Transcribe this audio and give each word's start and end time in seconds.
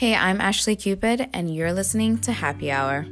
Hey, 0.00 0.14
I'm 0.14 0.40
Ashley 0.40 0.76
Cupid, 0.76 1.28
and 1.34 1.54
you're 1.54 1.74
listening 1.74 2.16
to 2.20 2.32
Happy 2.32 2.70
Hour. 2.70 3.04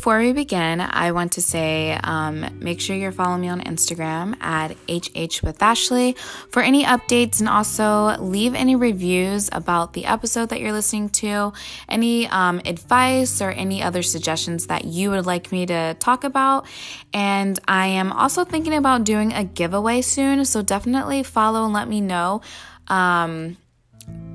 Before 0.00 0.18
we 0.18 0.32
begin, 0.32 0.80
I 0.80 1.12
want 1.12 1.32
to 1.32 1.42
say 1.42 1.92
um, 1.92 2.46
make 2.58 2.80
sure 2.80 2.96
you're 2.96 3.12
following 3.12 3.42
me 3.42 3.50
on 3.50 3.60
Instagram 3.60 4.34
at 4.40 4.74
HH 4.88 5.42
with 5.42 5.62
Ashley 5.62 6.16
for 6.48 6.62
any 6.62 6.84
updates 6.84 7.40
and 7.40 7.50
also 7.50 8.16
leave 8.16 8.54
any 8.54 8.76
reviews 8.76 9.50
about 9.52 9.92
the 9.92 10.06
episode 10.06 10.48
that 10.48 10.60
you're 10.60 10.72
listening 10.72 11.10
to, 11.20 11.52
any 11.86 12.26
um, 12.28 12.62
advice 12.64 13.42
or 13.42 13.50
any 13.50 13.82
other 13.82 14.02
suggestions 14.02 14.68
that 14.68 14.86
you 14.86 15.10
would 15.10 15.26
like 15.26 15.52
me 15.52 15.66
to 15.66 15.94
talk 15.98 16.24
about. 16.24 16.64
And 17.12 17.60
I 17.68 17.88
am 17.88 18.10
also 18.10 18.46
thinking 18.46 18.76
about 18.76 19.04
doing 19.04 19.34
a 19.34 19.44
giveaway 19.44 20.00
soon, 20.00 20.46
so 20.46 20.62
definitely 20.62 21.24
follow 21.24 21.66
and 21.66 21.74
let 21.74 21.88
me 21.88 22.00
know. 22.00 22.40
Um, 22.88 23.58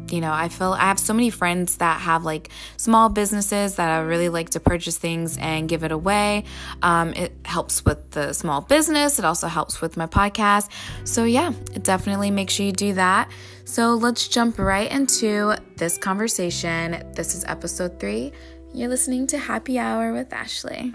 you 0.09 0.21
know, 0.21 0.31
I 0.31 0.49
feel 0.49 0.73
I 0.73 0.81
have 0.81 0.99
so 0.99 1.13
many 1.13 1.29
friends 1.29 1.77
that 1.77 1.99
have 2.01 2.23
like 2.23 2.49
small 2.77 3.09
businesses 3.09 3.75
that 3.75 3.89
I 3.89 3.99
really 4.01 4.29
like 4.29 4.51
to 4.51 4.59
purchase 4.59 4.97
things 4.97 5.37
and 5.37 5.67
give 5.67 5.83
it 5.83 5.91
away. 5.91 6.43
Um, 6.81 7.13
it 7.13 7.33
helps 7.45 7.83
with 7.85 8.11
the 8.11 8.33
small 8.33 8.61
business, 8.61 9.19
it 9.19 9.25
also 9.25 9.47
helps 9.47 9.81
with 9.81 9.97
my 9.97 10.07
podcast. 10.07 10.69
So, 11.03 11.23
yeah, 11.23 11.53
definitely 11.81 12.31
make 12.31 12.49
sure 12.49 12.65
you 12.65 12.71
do 12.71 12.93
that. 12.93 13.31
So, 13.65 13.95
let's 13.95 14.27
jump 14.27 14.59
right 14.59 14.91
into 14.91 15.55
this 15.77 15.97
conversation. 15.97 17.11
This 17.13 17.35
is 17.35 17.43
episode 17.45 17.99
three. 17.99 18.31
You're 18.73 18.89
listening 18.89 19.27
to 19.27 19.37
Happy 19.37 19.79
Hour 19.79 20.13
with 20.13 20.33
Ashley. 20.33 20.93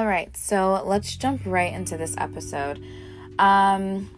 All 0.00 0.06
right, 0.06 0.34
so 0.34 0.82
let's 0.86 1.14
jump 1.14 1.42
right 1.44 1.74
into 1.74 1.98
this 1.98 2.14
episode. 2.16 2.82
Um, 3.38 4.08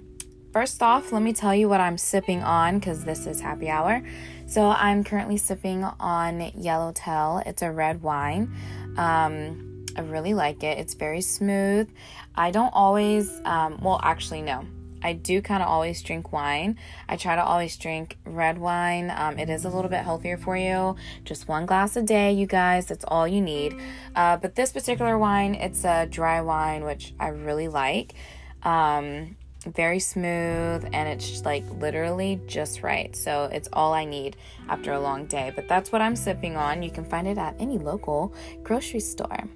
first 0.52 0.80
off, 0.80 1.10
let 1.10 1.22
me 1.22 1.32
tell 1.32 1.52
you 1.56 1.68
what 1.68 1.80
I'm 1.80 1.98
sipping 1.98 2.40
on 2.40 2.78
because 2.78 3.04
this 3.04 3.26
is 3.26 3.40
happy 3.40 3.68
hour. 3.68 4.00
So 4.46 4.68
I'm 4.68 5.02
currently 5.02 5.38
sipping 5.38 5.82
on 5.82 6.52
Yellowtail. 6.54 7.42
It's 7.46 7.62
a 7.62 7.72
red 7.72 8.00
wine. 8.00 8.54
Um, 8.96 9.84
I 9.96 10.02
really 10.02 10.34
like 10.34 10.62
it. 10.62 10.78
It's 10.78 10.94
very 10.94 11.20
smooth. 11.20 11.90
I 12.36 12.52
don't 12.52 12.72
always, 12.72 13.40
um, 13.44 13.80
well, 13.82 13.98
actually, 14.04 14.42
no. 14.42 14.64
I 15.02 15.12
do 15.12 15.42
kind 15.42 15.62
of 15.62 15.68
always 15.68 16.02
drink 16.02 16.32
wine. 16.32 16.78
I 17.08 17.16
try 17.16 17.36
to 17.36 17.44
always 17.44 17.76
drink 17.76 18.18
red 18.24 18.58
wine. 18.58 19.12
Um, 19.14 19.38
it 19.38 19.50
is 19.50 19.64
a 19.64 19.68
little 19.68 19.90
bit 19.90 20.04
healthier 20.04 20.36
for 20.36 20.56
you. 20.56 20.96
Just 21.24 21.48
one 21.48 21.66
glass 21.66 21.96
a 21.96 22.02
day, 22.02 22.32
you 22.32 22.46
guys. 22.46 22.86
That's 22.86 23.04
all 23.08 23.26
you 23.26 23.40
need. 23.40 23.78
Uh, 24.14 24.36
but 24.36 24.54
this 24.54 24.72
particular 24.72 25.18
wine, 25.18 25.54
it's 25.54 25.84
a 25.84 26.06
dry 26.06 26.40
wine, 26.40 26.84
which 26.84 27.14
I 27.18 27.28
really 27.28 27.68
like. 27.68 28.14
Um, 28.62 29.36
very 29.66 30.00
smooth 30.00 30.88
and 30.92 31.08
it's 31.08 31.44
like 31.44 31.64
literally 31.80 32.40
just 32.46 32.82
right. 32.82 33.14
So 33.14 33.44
it's 33.44 33.68
all 33.72 33.92
I 33.92 34.04
need 34.04 34.36
after 34.68 34.92
a 34.92 35.00
long 35.00 35.26
day. 35.26 35.52
But 35.54 35.68
that's 35.68 35.92
what 35.92 36.02
I'm 36.02 36.16
sipping 36.16 36.56
on. 36.56 36.82
You 36.82 36.90
can 36.90 37.04
find 37.04 37.26
it 37.26 37.38
at 37.38 37.54
any 37.58 37.78
local 37.78 38.34
grocery 38.62 39.00
store. 39.00 39.48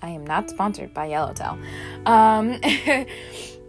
I 0.00 0.08
am 0.08 0.26
not 0.26 0.50
sponsored 0.50 0.92
by 0.92 1.06
Yellowtail. 1.06 1.58
Um, 2.06 2.60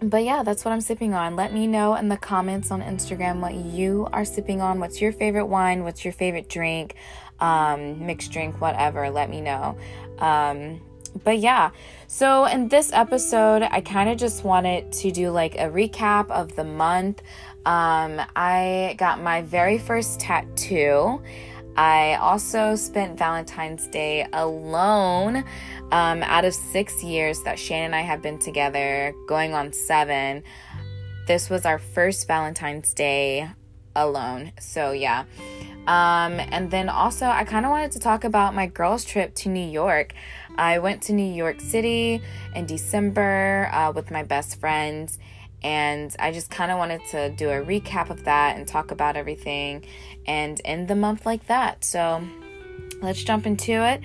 but 0.00 0.24
yeah, 0.24 0.42
that's 0.42 0.64
what 0.64 0.72
I'm 0.72 0.80
sipping 0.80 1.14
on. 1.14 1.36
Let 1.36 1.52
me 1.52 1.66
know 1.66 1.94
in 1.94 2.08
the 2.08 2.16
comments 2.16 2.70
on 2.70 2.82
Instagram 2.82 3.40
what 3.40 3.54
you 3.54 4.08
are 4.12 4.24
sipping 4.24 4.60
on. 4.60 4.80
What's 4.80 5.00
your 5.00 5.12
favorite 5.12 5.46
wine? 5.46 5.84
What's 5.84 6.04
your 6.04 6.12
favorite 6.12 6.48
drink? 6.48 6.94
Um, 7.40 8.06
mixed 8.06 8.32
drink, 8.32 8.60
whatever. 8.60 9.10
Let 9.10 9.30
me 9.30 9.40
know. 9.40 9.76
Um, 10.18 10.80
but 11.24 11.38
yeah, 11.38 11.70
so 12.06 12.44
in 12.44 12.68
this 12.68 12.92
episode, 12.92 13.62
I 13.62 13.80
kind 13.80 14.08
of 14.08 14.18
just 14.18 14.44
wanted 14.44 14.92
to 14.92 15.10
do 15.10 15.30
like 15.30 15.54
a 15.56 15.68
recap 15.68 16.30
of 16.30 16.54
the 16.54 16.64
month. 16.64 17.22
Um, 17.66 18.20
I 18.36 18.94
got 18.98 19.20
my 19.20 19.42
very 19.42 19.78
first 19.78 20.20
tattoo. 20.20 21.20
I 21.78 22.16
also 22.16 22.74
spent 22.74 23.16
Valentine's 23.16 23.86
Day 23.86 24.26
alone. 24.32 25.44
Um, 25.92 26.24
out 26.24 26.44
of 26.44 26.52
six 26.52 27.04
years 27.04 27.40
that 27.44 27.56
Shane 27.56 27.84
and 27.84 27.94
I 27.94 28.00
have 28.00 28.20
been 28.20 28.40
together, 28.40 29.14
going 29.28 29.54
on 29.54 29.72
seven, 29.72 30.42
this 31.28 31.48
was 31.48 31.64
our 31.64 31.78
first 31.78 32.26
Valentine's 32.26 32.92
Day 32.92 33.48
alone. 33.94 34.50
So, 34.58 34.90
yeah. 34.90 35.22
Um, 35.86 36.40
and 36.50 36.68
then 36.68 36.88
also, 36.88 37.26
I 37.26 37.44
kind 37.44 37.64
of 37.64 37.70
wanted 37.70 37.92
to 37.92 38.00
talk 38.00 38.24
about 38.24 38.56
my 38.56 38.66
girls' 38.66 39.04
trip 39.04 39.36
to 39.36 39.48
New 39.48 39.70
York. 39.70 40.14
I 40.56 40.80
went 40.80 41.00
to 41.02 41.12
New 41.12 41.32
York 41.32 41.60
City 41.60 42.20
in 42.56 42.66
December 42.66 43.70
uh, 43.72 43.92
with 43.92 44.10
my 44.10 44.24
best 44.24 44.58
friends 44.58 45.20
and 45.62 46.14
I 46.18 46.32
just 46.32 46.50
kind 46.50 46.70
of 46.70 46.78
wanted 46.78 47.00
to 47.10 47.30
do 47.30 47.50
a 47.50 47.64
recap 47.64 48.10
of 48.10 48.24
that 48.24 48.56
and 48.56 48.66
talk 48.66 48.90
about 48.90 49.16
everything 49.16 49.84
and 50.26 50.60
end 50.64 50.88
the 50.88 50.96
month 50.96 51.26
like 51.26 51.46
that. 51.46 51.84
So 51.84 52.22
let's 53.00 53.22
jump 53.22 53.46
into 53.46 53.72
it. 53.72 54.00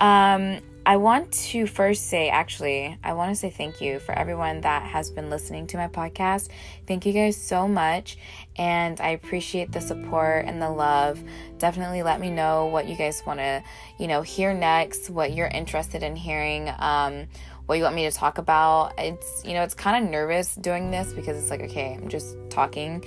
Um, 0.00 0.60
I 0.86 0.98
want 0.98 1.32
to 1.32 1.66
first 1.66 2.08
say, 2.08 2.28
actually, 2.28 2.98
I 3.02 3.14
want 3.14 3.30
to 3.30 3.36
say 3.36 3.48
thank 3.48 3.80
you 3.80 3.98
for 4.00 4.12
everyone 4.12 4.60
that 4.62 4.82
has 4.82 5.10
been 5.10 5.30
listening 5.30 5.66
to 5.68 5.78
my 5.78 5.88
podcast. 5.88 6.50
Thank 6.86 7.06
you 7.06 7.14
guys 7.14 7.38
so 7.38 7.66
much. 7.66 8.18
And 8.56 9.00
I 9.00 9.10
appreciate 9.10 9.72
the 9.72 9.80
support 9.80 10.44
and 10.44 10.60
the 10.60 10.68
love. 10.68 11.24
Definitely 11.56 12.02
let 12.02 12.20
me 12.20 12.30
know 12.30 12.66
what 12.66 12.86
you 12.86 12.96
guys 12.96 13.22
want 13.24 13.38
to, 13.38 13.62
you 13.98 14.06
know, 14.08 14.20
hear 14.20 14.52
next, 14.52 15.08
what 15.08 15.32
you're 15.32 15.48
interested 15.48 16.02
in 16.02 16.16
hearing. 16.16 16.70
Um, 16.78 17.28
what 17.66 17.76
you 17.76 17.84
want 17.84 17.94
me 17.94 18.08
to 18.08 18.10
talk 18.10 18.38
about. 18.38 18.92
It's, 18.98 19.44
you 19.44 19.54
know, 19.54 19.62
it's 19.62 19.74
kind 19.74 20.04
of 20.04 20.10
nervous 20.10 20.54
doing 20.54 20.90
this 20.90 21.12
because 21.12 21.36
it's 21.36 21.50
like, 21.50 21.62
okay, 21.62 21.98
I'm 22.00 22.08
just 22.08 22.36
talking. 22.50 23.04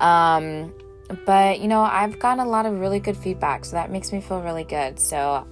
Um, 0.00 0.74
but, 1.26 1.60
you 1.60 1.68
know, 1.68 1.82
I've 1.82 2.18
gotten 2.18 2.44
a 2.44 2.48
lot 2.48 2.66
of 2.66 2.80
really 2.80 3.00
good 3.00 3.16
feedback, 3.16 3.64
so 3.64 3.76
that 3.76 3.90
makes 3.90 4.12
me 4.12 4.20
feel 4.20 4.40
really 4.40 4.64
good. 4.64 4.98
So, 4.98 5.46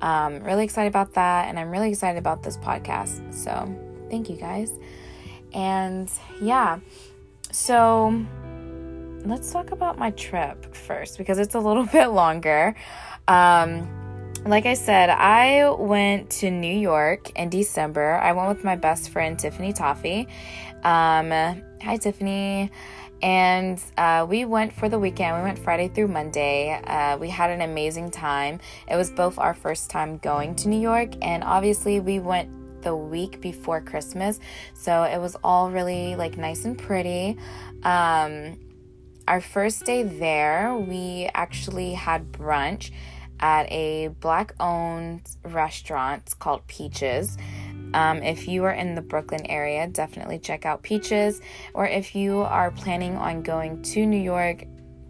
um, 0.00 0.42
really 0.44 0.64
excited 0.64 0.88
about 0.88 1.14
that, 1.14 1.48
and 1.48 1.58
I'm 1.58 1.70
really 1.70 1.90
excited 1.90 2.18
about 2.18 2.42
this 2.42 2.56
podcast. 2.58 3.34
So, 3.34 3.74
thank 4.10 4.28
you 4.28 4.36
guys. 4.36 4.70
And 5.52 6.10
yeah, 6.40 6.80
so 7.52 8.24
let's 9.24 9.50
talk 9.50 9.72
about 9.72 9.98
my 9.98 10.10
trip 10.12 10.74
first 10.74 11.18
because 11.18 11.38
it's 11.38 11.54
a 11.54 11.60
little 11.60 11.86
bit 11.92 12.08
longer. 12.08 12.74
Um, 13.26 13.97
like 14.48 14.64
I 14.64 14.74
said, 14.74 15.10
I 15.10 15.68
went 15.68 16.30
to 16.30 16.50
New 16.50 16.74
York 16.74 17.38
in 17.38 17.50
December. 17.50 18.14
I 18.14 18.32
went 18.32 18.48
with 18.48 18.64
my 18.64 18.76
best 18.76 19.10
friend 19.10 19.38
Tiffany 19.38 19.74
Toffee. 19.74 20.26
Um, 20.82 21.30
hi, 21.82 21.98
Tiffany. 22.00 22.70
And 23.20 23.82
uh, 23.98 24.26
we 24.28 24.46
went 24.46 24.72
for 24.72 24.88
the 24.88 24.98
weekend. 24.98 25.36
We 25.36 25.42
went 25.42 25.58
Friday 25.58 25.88
through 25.88 26.08
Monday. 26.08 26.80
Uh, 26.82 27.18
we 27.18 27.28
had 27.28 27.50
an 27.50 27.60
amazing 27.60 28.10
time. 28.10 28.60
It 28.88 28.96
was 28.96 29.10
both 29.10 29.38
our 29.38 29.52
first 29.52 29.90
time 29.90 30.16
going 30.18 30.54
to 30.56 30.68
New 30.68 30.80
York, 30.80 31.12
and 31.20 31.44
obviously, 31.44 32.00
we 32.00 32.18
went 32.20 32.82
the 32.82 32.96
week 32.96 33.40
before 33.40 33.80
Christmas. 33.80 34.38
So 34.72 35.02
it 35.02 35.18
was 35.18 35.36
all 35.42 35.70
really 35.70 36.16
like 36.16 36.38
nice 36.38 36.64
and 36.64 36.78
pretty. 36.78 37.36
Um, 37.82 38.56
our 39.26 39.40
first 39.40 39.84
day 39.84 40.04
there, 40.04 40.74
we 40.74 41.28
actually 41.34 41.92
had 41.94 42.32
brunch 42.32 42.92
at 43.40 43.70
a 43.70 44.08
black 44.20 44.54
owned 44.60 45.28
restaurant 45.44 46.34
called 46.38 46.66
Peaches. 46.66 47.36
Um, 47.94 48.22
if 48.22 48.46
you 48.48 48.64
are 48.64 48.72
in 48.72 48.94
the 48.94 49.00
Brooklyn 49.00 49.46
area, 49.46 49.86
definitely 49.86 50.38
check 50.38 50.66
out 50.66 50.82
Peaches. 50.82 51.40
Or 51.74 51.86
if 51.86 52.14
you 52.14 52.40
are 52.40 52.70
planning 52.70 53.16
on 53.16 53.42
going 53.42 53.82
to 53.82 54.04
New 54.04 54.20
York, 54.20 54.64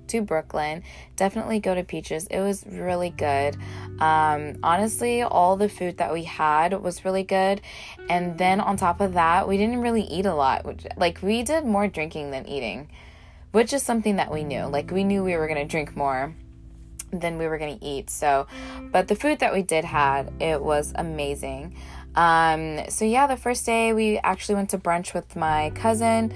to 0.09 0.23
Brooklyn, 0.23 0.83
definitely 1.17 1.61
go 1.61 1.75
to 1.75 1.85
Peaches. 1.85 2.27
It 2.29 2.41
was 2.41 2.65
really 2.67 3.11
good. 3.11 3.57
Um, 4.01 4.59
honestly, 4.63 5.23
all 5.23 5.57
the 5.57 5.69
food 5.69 5.99
that 5.99 6.13
we 6.13 6.25
had 6.25 6.73
was 6.81 7.05
really 7.05 7.23
good. 7.23 7.61
And 8.09 8.37
then 8.39 8.61
on 8.61 8.77
top 8.77 9.01
of 9.01 9.15
that, 9.15 9.47
we 9.47 9.57
didn't 9.57 9.81
really 9.81 10.03
eat 10.03 10.27
a 10.27 10.35
lot. 10.35 10.65
Which, 10.65 10.87
like, 10.97 11.23
we 11.23 11.43
did 11.43 11.65
more 11.65 11.89
drinking 11.89 12.31
than 12.31 12.49
eating, 12.49 12.89
which 13.53 13.73
is 13.73 13.83
something 13.83 14.17
that 14.17 14.33
we 14.33 14.45
knew. 14.45 14.65
Like, 14.65 14.91
we 14.91 15.05
knew 15.05 15.23
we 15.23 15.37
were 15.37 15.47
going 15.47 15.61
to 15.61 15.71
drink 15.71 15.97
more 15.97 16.35
than 17.13 17.39
we 17.39 17.47
were 17.47 17.59
going 17.59 17.79
to 17.79 17.85
eat. 17.85 18.11
So, 18.11 18.47
but 18.91 19.09
the 19.09 19.17
food 19.17 19.39
that 19.41 19.53
we 19.53 19.63
did 19.63 19.85
had, 19.85 20.33
it 20.41 20.63
was 20.63 20.93
amazing. 20.95 21.77
Um, 22.15 22.81
so 22.89 23.05
yeah, 23.05 23.27
the 23.27 23.37
first 23.37 23.65
day 23.65 23.93
we 23.93 24.19
actually 24.19 24.57
went 24.57 24.71
to 24.71 24.79
brunch 24.79 25.15
with 25.15 25.37
my 25.37 25.71
cousin. 25.75 26.33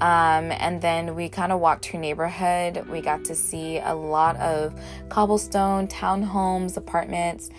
Um, 0.00 0.52
and 0.52 0.80
then 0.80 1.14
we 1.14 1.28
kind 1.28 1.52
of 1.52 1.60
walked 1.60 1.86
her 1.86 1.98
neighborhood. 1.98 2.86
We 2.88 3.00
got 3.00 3.24
to 3.26 3.34
see 3.34 3.78
a 3.78 3.94
lot 3.94 4.36
of 4.36 4.78
cobblestone 5.08 5.88
townhomes, 5.88 6.76
apartments. 6.76 7.50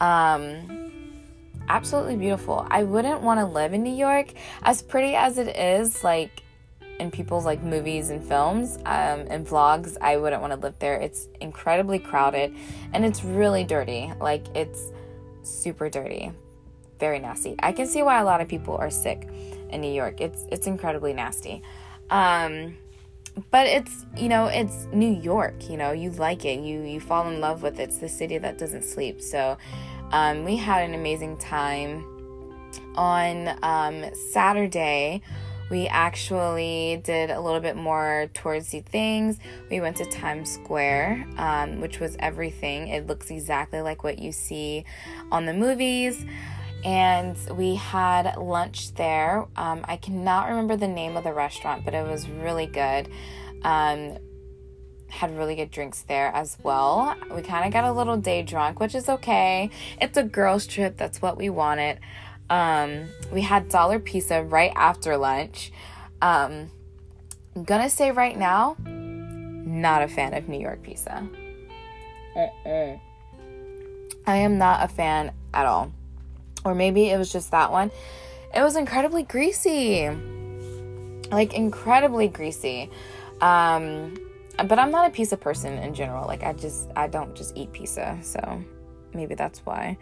Um, 0.00 0.90
absolutely 1.68 2.16
beautiful. 2.16 2.66
I 2.70 2.82
wouldn't 2.82 3.20
want 3.22 3.40
to 3.40 3.46
live 3.46 3.72
in 3.72 3.82
New 3.82 3.94
York 3.94 4.32
as 4.62 4.82
pretty 4.82 5.14
as 5.14 5.38
it 5.38 5.56
is, 5.56 6.02
like 6.02 6.43
in 7.00 7.10
people's 7.10 7.44
like 7.44 7.62
movies 7.62 8.10
and 8.10 8.22
films 8.22 8.76
um, 8.86 9.26
and 9.28 9.46
vlogs. 9.46 9.96
I 10.00 10.16
wouldn't 10.16 10.40
want 10.40 10.52
to 10.52 10.58
live 10.58 10.78
there. 10.78 10.96
It's 10.96 11.28
incredibly 11.40 11.98
crowded 11.98 12.54
and 12.92 13.04
it's 13.04 13.24
really 13.24 13.64
dirty. 13.64 14.12
Like 14.20 14.46
it's 14.54 14.92
super 15.42 15.88
dirty, 15.88 16.32
very 17.00 17.18
nasty. 17.18 17.56
I 17.60 17.72
can 17.72 17.86
see 17.86 18.02
why 18.02 18.20
a 18.20 18.24
lot 18.24 18.40
of 18.40 18.48
people 18.48 18.76
are 18.76 18.90
sick 18.90 19.28
in 19.70 19.80
New 19.80 19.92
York. 19.92 20.20
It's 20.20 20.44
it's 20.50 20.66
incredibly 20.66 21.12
nasty. 21.12 21.62
Um, 22.10 22.76
but 23.50 23.66
it's 23.66 24.06
you 24.16 24.28
know 24.28 24.46
it's 24.46 24.86
New 24.92 25.12
York. 25.12 25.68
You 25.68 25.76
know 25.76 25.92
you 25.92 26.10
like 26.12 26.44
it. 26.44 26.60
You 26.60 26.82
you 26.82 27.00
fall 27.00 27.28
in 27.28 27.40
love 27.40 27.62
with 27.62 27.80
it. 27.80 27.84
It's 27.84 27.98
the 27.98 28.08
city 28.08 28.38
that 28.38 28.58
doesn't 28.58 28.84
sleep. 28.84 29.20
So 29.20 29.58
um, 30.12 30.44
we 30.44 30.56
had 30.56 30.88
an 30.88 30.94
amazing 30.94 31.38
time 31.38 32.04
on 32.96 33.58
um, 33.62 34.14
Saturday. 34.14 35.22
We 35.70 35.86
actually 35.88 37.00
did 37.04 37.30
a 37.30 37.40
little 37.40 37.60
bit 37.60 37.76
more 37.76 38.28
touristy 38.34 38.84
things. 38.84 39.38
We 39.70 39.80
went 39.80 39.96
to 39.96 40.04
Times 40.04 40.50
Square, 40.50 41.26
um, 41.36 41.80
which 41.80 42.00
was 42.00 42.16
everything. 42.18 42.88
It 42.88 43.06
looks 43.06 43.30
exactly 43.30 43.80
like 43.80 44.04
what 44.04 44.18
you 44.18 44.32
see 44.32 44.84
on 45.32 45.46
the 45.46 45.54
movies 45.54 46.24
and 46.84 47.36
we 47.56 47.76
had 47.76 48.36
lunch 48.36 48.94
there. 48.94 49.46
Um, 49.56 49.84
I 49.84 49.96
cannot 49.96 50.48
remember 50.48 50.76
the 50.76 50.88
name 50.88 51.16
of 51.16 51.24
the 51.24 51.32
restaurant, 51.32 51.84
but 51.84 51.94
it 51.94 52.06
was 52.06 52.28
really 52.28 52.66
good. 52.66 53.08
Um, 53.62 54.18
had 55.08 55.36
really 55.38 55.54
good 55.54 55.70
drinks 55.70 56.02
there 56.02 56.30
as 56.34 56.58
well. 56.62 57.14
We 57.34 57.40
kind 57.40 57.64
of 57.64 57.72
got 57.72 57.84
a 57.84 57.92
little 57.92 58.16
day 58.16 58.42
drunk, 58.42 58.80
which 58.80 58.94
is 58.94 59.08
okay. 59.08 59.70
It's 60.00 60.18
a 60.18 60.24
girls' 60.24 60.66
trip, 60.66 60.96
that's 60.96 61.22
what 61.22 61.38
we 61.38 61.48
wanted. 61.48 62.00
Um, 62.50 63.06
we 63.32 63.40
had 63.40 63.68
dollar 63.68 63.98
pizza 63.98 64.42
right 64.42 64.72
after 64.76 65.16
lunch. 65.16 65.72
Um, 66.20 66.70
I'm 67.56 67.64
gonna 67.64 67.90
say 67.90 68.10
right 68.10 68.36
now, 68.36 68.76
not 68.84 70.02
a 70.02 70.08
fan 70.08 70.34
of 70.34 70.48
New 70.48 70.60
York 70.60 70.82
pizza. 70.82 71.26
Uh-uh. 72.36 72.96
I 74.26 74.36
am 74.36 74.58
not 74.58 74.84
a 74.84 74.88
fan 74.88 75.32
at 75.52 75.66
all 75.66 75.92
or 76.64 76.74
maybe 76.74 77.10
it 77.10 77.18
was 77.18 77.30
just 77.30 77.50
that 77.50 77.70
one. 77.70 77.90
It 78.54 78.62
was 78.62 78.76
incredibly 78.76 79.22
greasy. 79.22 80.08
Like 81.30 81.54
incredibly 81.54 82.28
greasy. 82.28 82.90
Um 83.40 84.16
but 84.56 84.78
I'm 84.78 84.92
not 84.92 85.08
a 85.08 85.10
pizza 85.10 85.36
person 85.36 85.78
in 85.78 85.94
general. 85.94 86.26
Like 86.26 86.42
I 86.42 86.52
just 86.52 86.90
I 86.96 87.06
don't 87.08 87.34
just 87.34 87.56
eat 87.56 87.72
pizza. 87.72 88.18
So 88.22 88.62
maybe 89.12 89.34
that's 89.34 89.60
why. 89.60 89.98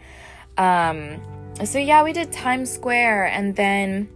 Um 0.57 1.21
so 1.63 1.79
yeah, 1.79 2.03
we 2.03 2.13
did 2.13 2.31
Times 2.31 2.71
Square 2.71 3.27
and 3.27 3.55
then 3.55 4.09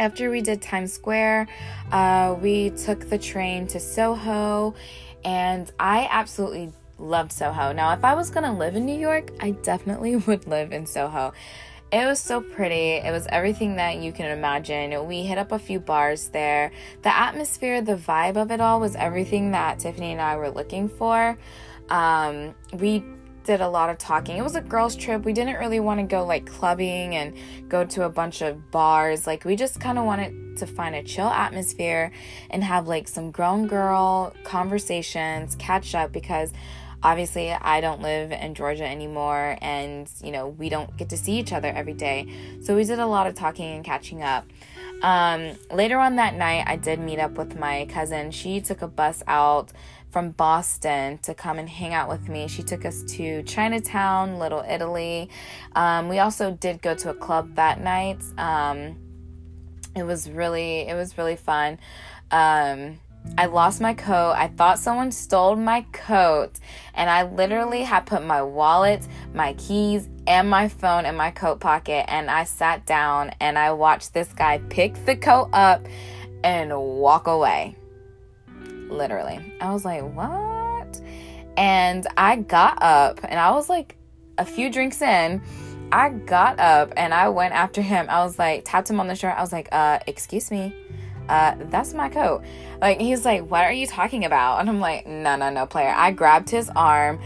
after 0.00 0.30
we 0.30 0.40
did 0.40 0.62
Times 0.62 0.92
Square, 0.92 1.46
uh, 1.92 2.34
we 2.40 2.70
took 2.70 3.10
the 3.10 3.18
train 3.18 3.66
to 3.68 3.78
Soho, 3.78 4.74
and 5.24 5.70
I 5.78 6.08
absolutely 6.10 6.72
loved 6.98 7.32
Soho. 7.32 7.72
Now, 7.72 7.92
if 7.92 8.02
I 8.02 8.14
was 8.14 8.30
gonna 8.30 8.56
live 8.56 8.76
in 8.76 8.86
New 8.86 8.98
York, 8.98 9.30
I 9.40 9.50
definitely 9.50 10.16
would 10.26 10.46
live 10.46 10.72
in 10.72 10.86
Soho. 10.86 11.34
It 11.92 12.06
was 12.06 12.18
so 12.18 12.40
pretty. 12.40 12.92
It 12.92 13.10
was 13.10 13.26
everything 13.30 13.76
that 13.76 13.96
you 13.98 14.12
can 14.12 14.30
imagine. 14.30 15.06
We 15.06 15.24
hit 15.24 15.38
up 15.38 15.52
a 15.52 15.58
few 15.58 15.80
bars 15.80 16.28
there. 16.28 16.70
The 17.02 17.14
atmosphere, 17.14 17.82
the 17.82 17.96
vibe 17.96 18.36
of 18.36 18.50
it 18.50 18.60
all 18.60 18.80
was 18.80 18.94
everything 18.94 19.50
that 19.50 19.80
Tiffany 19.80 20.12
and 20.12 20.20
I 20.20 20.36
were 20.36 20.50
looking 20.50 20.88
for. 20.88 21.36
Um, 21.90 22.54
we 22.72 23.04
did 23.50 23.60
a 23.60 23.68
lot 23.68 23.90
of 23.90 23.98
talking. 23.98 24.36
It 24.36 24.42
was 24.42 24.54
a 24.54 24.60
girls' 24.60 24.94
trip. 24.94 25.24
We 25.24 25.32
didn't 25.32 25.56
really 25.56 25.80
want 25.80 25.98
to 25.98 26.06
go 26.06 26.24
like 26.24 26.46
clubbing 26.46 27.16
and 27.16 27.34
go 27.68 27.84
to 27.84 28.04
a 28.04 28.08
bunch 28.08 28.42
of 28.42 28.70
bars. 28.70 29.26
Like, 29.26 29.44
we 29.44 29.56
just 29.56 29.80
kind 29.80 29.98
of 29.98 30.04
wanted 30.04 30.56
to 30.58 30.68
find 30.68 30.94
a 30.94 31.02
chill 31.02 31.26
atmosphere 31.26 32.12
and 32.50 32.62
have 32.62 32.86
like 32.86 33.08
some 33.08 33.32
grown 33.32 33.66
girl 33.66 34.32
conversations, 34.44 35.56
catch 35.56 35.96
up 35.96 36.12
because 36.12 36.52
obviously 37.02 37.50
I 37.50 37.80
don't 37.80 38.00
live 38.00 38.30
in 38.30 38.54
Georgia 38.54 38.86
anymore 38.86 39.58
and 39.60 40.08
you 40.22 40.30
know 40.30 40.48
we 40.48 40.68
don't 40.68 40.96
get 40.96 41.08
to 41.08 41.16
see 41.16 41.38
each 41.38 41.52
other 41.52 41.68
every 41.68 41.94
day 41.94 42.60
so 42.62 42.76
we 42.76 42.84
did 42.84 42.98
a 42.98 43.06
lot 43.06 43.26
of 43.26 43.34
talking 43.34 43.74
and 43.74 43.82
catching 43.82 44.22
up 44.22 44.44
um, 45.00 45.52
later 45.72 45.98
on 45.98 46.16
that 46.16 46.34
night 46.34 46.64
I 46.66 46.76
did 46.76 47.00
meet 47.00 47.18
up 47.18 47.38
with 47.38 47.58
my 47.58 47.86
cousin 47.86 48.30
she 48.30 48.60
took 48.60 48.82
a 48.82 48.86
bus 48.86 49.22
out 49.26 49.72
from 50.10 50.30
Boston 50.32 51.18
to 51.18 51.34
come 51.34 51.58
and 51.58 51.68
hang 51.68 51.94
out 51.94 52.08
with 52.08 52.28
me 52.28 52.48
she 52.48 52.62
took 52.62 52.84
us 52.84 53.02
to 53.04 53.42
Chinatown 53.44 54.38
Little 54.38 54.64
Italy 54.68 55.30
um, 55.74 56.08
we 56.08 56.18
also 56.18 56.52
did 56.52 56.82
go 56.82 56.94
to 56.94 57.10
a 57.10 57.14
club 57.14 57.54
that 57.56 57.80
night 57.80 58.22
um, 58.38 58.96
it 59.96 60.02
was 60.02 60.30
really 60.30 60.80
it 60.88 60.94
was 60.94 61.16
really 61.16 61.36
fun 61.36 61.78
um, 62.30 62.98
I 63.36 63.46
lost 63.46 63.80
my 63.80 63.94
coat. 63.94 64.32
I 64.32 64.48
thought 64.48 64.78
someone 64.78 65.12
stole 65.12 65.56
my 65.56 65.82
coat. 65.92 66.58
And 66.94 67.08
I 67.08 67.22
literally 67.22 67.82
had 67.82 68.06
put 68.06 68.24
my 68.24 68.42
wallet, 68.42 69.06
my 69.34 69.54
keys, 69.54 70.08
and 70.26 70.48
my 70.48 70.68
phone 70.68 71.06
in 71.06 71.16
my 71.16 71.30
coat 71.30 71.60
pocket. 71.60 72.06
And 72.08 72.30
I 72.30 72.44
sat 72.44 72.86
down 72.86 73.32
and 73.40 73.58
I 73.58 73.72
watched 73.72 74.14
this 74.14 74.32
guy 74.32 74.58
pick 74.68 75.04
the 75.04 75.16
coat 75.16 75.50
up 75.52 75.86
and 76.42 76.76
walk 76.76 77.26
away. 77.26 77.76
Literally. 78.90 79.54
I 79.60 79.72
was 79.72 79.84
like, 79.84 80.02
what? 80.14 81.00
And 81.56 82.06
I 82.16 82.36
got 82.36 82.82
up 82.82 83.20
and 83.24 83.38
I 83.38 83.52
was 83.52 83.68
like 83.68 83.96
a 84.38 84.44
few 84.44 84.70
drinks 84.70 85.00
in. 85.02 85.40
I 85.92 86.10
got 86.10 86.58
up 86.60 86.92
and 86.96 87.12
I 87.12 87.28
went 87.28 87.54
after 87.54 87.82
him. 87.82 88.06
I 88.08 88.24
was 88.24 88.38
like, 88.38 88.62
tapped 88.64 88.88
him 88.88 89.00
on 89.00 89.08
the 89.08 89.14
shoulder. 89.14 89.36
I 89.36 89.40
was 89.40 89.52
like, 89.52 89.68
uh, 89.72 89.98
excuse 90.06 90.50
me 90.50 90.74
uh, 91.30 91.54
that's 91.70 91.94
my 91.94 92.08
coat. 92.08 92.42
Like, 92.80 93.00
he's 93.00 93.24
like, 93.24 93.48
what 93.48 93.64
are 93.64 93.72
you 93.72 93.86
talking 93.86 94.24
about? 94.24 94.58
And 94.58 94.68
I'm 94.68 94.80
like, 94.80 95.06
no, 95.06 95.36
no, 95.36 95.48
no, 95.48 95.64
player. 95.64 95.94
I 95.96 96.10
grabbed 96.10 96.50
his 96.50 96.68
arm, 96.74 97.20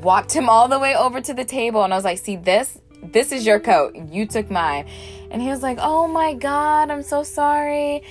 walked 0.00 0.32
him 0.32 0.48
all 0.48 0.66
the 0.66 0.78
way 0.78 0.96
over 0.96 1.20
to 1.20 1.34
the 1.34 1.44
table, 1.44 1.84
and 1.84 1.92
I 1.92 1.96
was 1.96 2.06
like, 2.06 2.18
see, 2.18 2.36
this, 2.36 2.80
this 3.02 3.30
is 3.30 3.44
your 3.44 3.60
coat. 3.60 3.94
You 4.10 4.26
took 4.26 4.50
mine. 4.50 4.88
And 5.30 5.42
he 5.42 5.48
was 5.48 5.62
like, 5.62 5.76
oh 5.78 6.08
my 6.08 6.32
God, 6.32 6.90
I'm 6.90 7.02
so 7.02 7.22
sorry. 7.22 8.02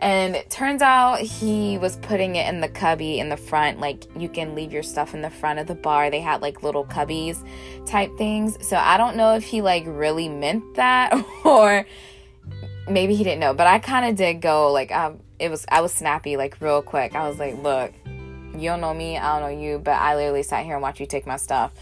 And 0.00 0.34
it 0.34 0.48
turns 0.48 0.80
out 0.80 1.20
he 1.20 1.76
was 1.76 1.96
putting 1.96 2.36
it 2.36 2.48
in 2.48 2.60
the 2.60 2.68
cubby 2.68 3.18
in 3.18 3.28
the 3.28 3.36
front. 3.36 3.80
Like, 3.80 4.04
you 4.16 4.28
can 4.28 4.54
leave 4.54 4.72
your 4.72 4.82
stuff 4.82 5.12
in 5.12 5.20
the 5.20 5.30
front 5.30 5.58
of 5.58 5.66
the 5.66 5.74
bar. 5.74 6.10
They 6.10 6.20
had 6.20 6.40
like 6.40 6.62
little 6.62 6.86
cubbies 6.86 7.46
type 7.86 8.16
things. 8.16 8.56
So 8.66 8.76
I 8.76 8.96
don't 8.96 9.16
know 9.16 9.34
if 9.34 9.44
he 9.44 9.60
like 9.60 9.84
really 9.86 10.28
meant 10.28 10.74
that 10.76 11.12
or 11.44 11.86
maybe 12.88 13.14
he 13.14 13.24
didn't 13.24 13.40
know, 13.40 13.54
but 13.54 13.66
I 13.66 13.78
kind 13.78 14.06
of 14.06 14.16
did 14.16 14.40
go 14.40 14.72
like 14.72 14.90
um, 14.92 15.20
it 15.38 15.50
was 15.50 15.64
I 15.70 15.80
was 15.80 15.92
snappy 15.92 16.36
like 16.36 16.60
real 16.60 16.82
quick. 16.82 17.14
I 17.14 17.28
was 17.28 17.38
like, 17.38 17.62
look, 17.62 17.92
you 18.06 18.68
don't 18.68 18.80
know 18.80 18.94
me, 18.94 19.16
I 19.16 19.38
don't 19.38 19.50
know 19.50 19.60
you, 19.62 19.78
but 19.78 19.92
I 19.92 20.16
literally 20.16 20.42
sat 20.42 20.64
here 20.64 20.74
and 20.74 20.82
watched 20.82 21.00
you 21.00 21.06
take 21.06 21.26
my 21.26 21.36
stuff. 21.36 21.72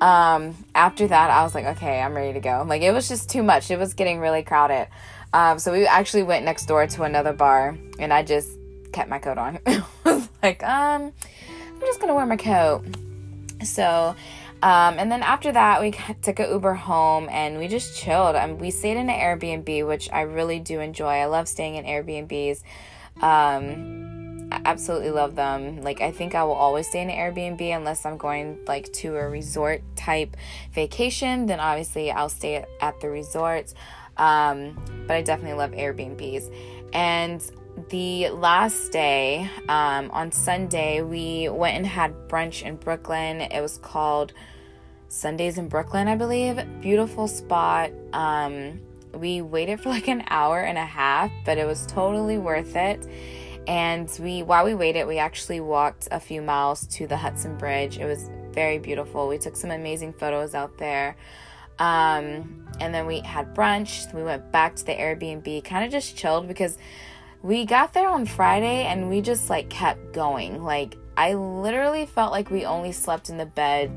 Um, 0.00 0.54
after 0.74 1.06
that, 1.06 1.30
I 1.30 1.42
was 1.42 1.54
like, 1.54 1.64
okay, 1.64 2.00
I'm 2.00 2.14
ready 2.14 2.34
to 2.34 2.40
go. 2.40 2.64
Like 2.66 2.82
it 2.82 2.92
was 2.92 3.08
just 3.08 3.30
too 3.30 3.42
much. 3.42 3.70
It 3.70 3.78
was 3.78 3.94
getting 3.94 4.18
really 4.18 4.42
crowded. 4.42 4.88
Um, 5.36 5.58
so 5.58 5.70
we 5.70 5.86
actually 5.86 6.22
went 6.22 6.46
next 6.46 6.64
door 6.64 6.86
to 6.86 7.02
another 7.02 7.34
bar, 7.34 7.76
and 7.98 8.10
I 8.10 8.22
just 8.22 8.48
kept 8.92 9.10
my 9.10 9.18
coat 9.18 9.36
on. 9.36 9.58
I 9.66 9.84
was 10.04 10.28
like, 10.42 10.62
um, 10.62 11.12
I'm 11.50 11.80
just 11.80 12.00
gonna 12.00 12.14
wear 12.14 12.24
my 12.24 12.38
coat. 12.38 12.84
So 13.62 14.16
um, 14.62 14.98
and 14.98 15.12
then 15.12 15.22
after 15.22 15.52
that, 15.52 15.82
we 15.82 15.92
took 16.22 16.38
an 16.38 16.50
Uber 16.50 16.74
home 16.74 17.28
and 17.30 17.58
we 17.58 17.68
just 17.68 17.96
chilled. 17.96 18.36
Um, 18.36 18.58
we 18.58 18.70
stayed 18.70 18.96
in 18.96 19.10
an 19.10 19.20
Airbnb, 19.20 19.86
which 19.86 20.10
I 20.10 20.22
really 20.22 20.58
do 20.58 20.80
enjoy. 20.80 21.08
I 21.08 21.26
love 21.26 21.46
staying 21.48 21.74
in 21.74 21.84
Airbnbs. 21.84 22.62
Um, 23.20 24.48
I 24.50 24.62
absolutely 24.64 25.10
love 25.10 25.34
them. 25.36 25.82
Like, 25.82 26.00
I 26.00 26.10
think 26.10 26.34
I 26.34 26.44
will 26.44 26.54
always 26.54 26.88
stay 26.88 27.02
in 27.02 27.10
an 27.10 27.16
Airbnb 27.16 27.76
unless 27.76 28.06
I'm 28.06 28.16
going 28.16 28.58
like 28.66 28.90
to 28.94 29.16
a 29.16 29.28
resort 29.28 29.82
type 29.94 30.36
vacation. 30.72 31.46
Then 31.46 31.60
obviously 31.60 32.10
I'll 32.10 32.30
stay 32.30 32.64
at 32.80 33.00
the 33.00 33.10
resorts. 33.10 33.74
Um, 34.18 34.76
but 35.06 35.16
I 35.16 35.22
definitely 35.22 35.58
love 35.58 35.72
Airbnbs. 35.72 36.52
And 36.92 37.42
the 37.90 38.30
last 38.30 38.90
day 38.90 39.50
um, 39.68 40.10
on 40.10 40.32
Sunday, 40.32 41.02
we 41.02 41.48
went 41.48 41.76
and 41.76 41.86
had 41.86 42.28
brunch 42.28 42.62
in 42.62 42.76
Brooklyn. 42.76 43.40
It 43.42 43.60
was 43.60 43.78
called 43.78 44.32
Sundays 45.08 45.58
in 45.58 45.68
Brooklyn, 45.68 46.08
I 46.08 46.16
believe. 46.16 46.60
Beautiful 46.80 47.28
spot. 47.28 47.90
Um, 48.12 48.80
we 49.14 49.42
waited 49.42 49.80
for 49.82 49.90
like 49.90 50.08
an 50.08 50.24
hour 50.28 50.60
and 50.60 50.78
a 50.78 50.84
half, 50.84 51.30
but 51.44 51.58
it 51.58 51.66
was 51.66 51.86
totally 51.86 52.38
worth 52.38 52.76
it. 52.76 53.06
And 53.66 54.10
we, 54.20 54.42
while 54.42 54.64
we 54.64 54.74
waited, 54.74 55.06
we 55.06 55.18
actually 55.18 55.60
walked 55.60 56.08
a 56.10 56.20
few 56.20 56.40
miles 56.40 56.86
to 56.88 57.06
the 57.06 57.16
Hudson 57.16 57.56
Bridge. 57.58 57.98
It 57.98 58.04
was 58.04 58.30
very 58.52 58.78
beautiful. 58.78 59.26
We 59.26 59.38
took 59.38 59.56
some 59.56 59.70
amazing 59.70 60.12
photos 60.12 60.54
out 60.54 60.78
there. 60.78 61.16
Um, 61.78 62.66
and 62.80 62.94
then 62.94 63.06
we 63.06 63.20
had 63.20 63.54
brunch. 63.54 64.12
We 64.14 64.22
went 64.22 64.50
back 64.52 64.76
to 64.76 64.86
the 64.86 64.92
Airbnb, 64.92 65.64
kind 65.64 65.84
of 65.84 65.90
just 65.90 66.16
chilled 66.16 66.48
because 66.48 66.78
we 67.42 67.64
got 67.64 67.92
there 67.92 68.08
on 68.08 68.26
Friday 68.26 68.84
and 68.84 69.08
we 69.08 69.20
just 69.20 69.50
like 69.50 69.68
kept 69.68 70.12
going. 70.12 70.62
Like, 70.62 70.96
I 71.16 71.34
literally 71.34 72.06
felt 72.06 72.32
like 72.32 72.50
we 72.50 72.64
only 72.64 72.92
slept 72.92 73.30
in 73.30 73.36
the 73.36 73.46
bed 73.46 73.90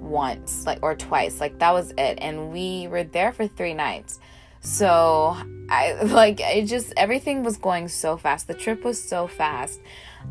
once, 0.00 0.66
like 0.66 0.78
or 0.82 0.94
twice. 0.94 1.40
Like 1.40 1.58
that 1.58 1.72
was 1.72 1.92
it. 1.92 2.18
And 2.20 2.52
we 2.52 2.88
were 2.88 3.04
there 3.04 3.32
for 3.32 3.46
3 3.46 3.74
nights. 3.74 4.18
So, 4.60 5.36
I 5.68 5.92
like 6.02 6.40
it 6.40 6.66
just 6.66 6.92
everything 6.96 7.42
was 7.42 7.56
going 7.56 7.88
so 7.88 8.16
fast. 8.16 8.46
The 8.48 8.54
trip 8.54 8.84
was 8.84 9.02
so 9.02 9.26
fast. 9.26 9.80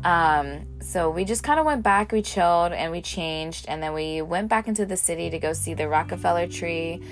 Um, 0.04 0.66
so 0.80 1.10
we 1.10 1.24
just 1.24 1.42
kind 1.42 1.58
of 1.58 1.66
went 1.66 1.82
back, 1.82 2.12
we 2.12 2.22
chilled 2.22 2.72
and 2.72 2.92
we 2.92 3.02
changed 3.02 3.66
and 3.68 3.82
then 3.82 3.92
we 3.92 4.22
went 4.22 4.48
back 4.48 4.68
into 4.68 4.86
the 4.86 4.96
city 4.96 5.28
to 5.30 5.38
go 5.38 5.52
see 5.52 5.74
the 5.74 5.88
Rockefeller 5.88 6.46
tree 6.46 7.02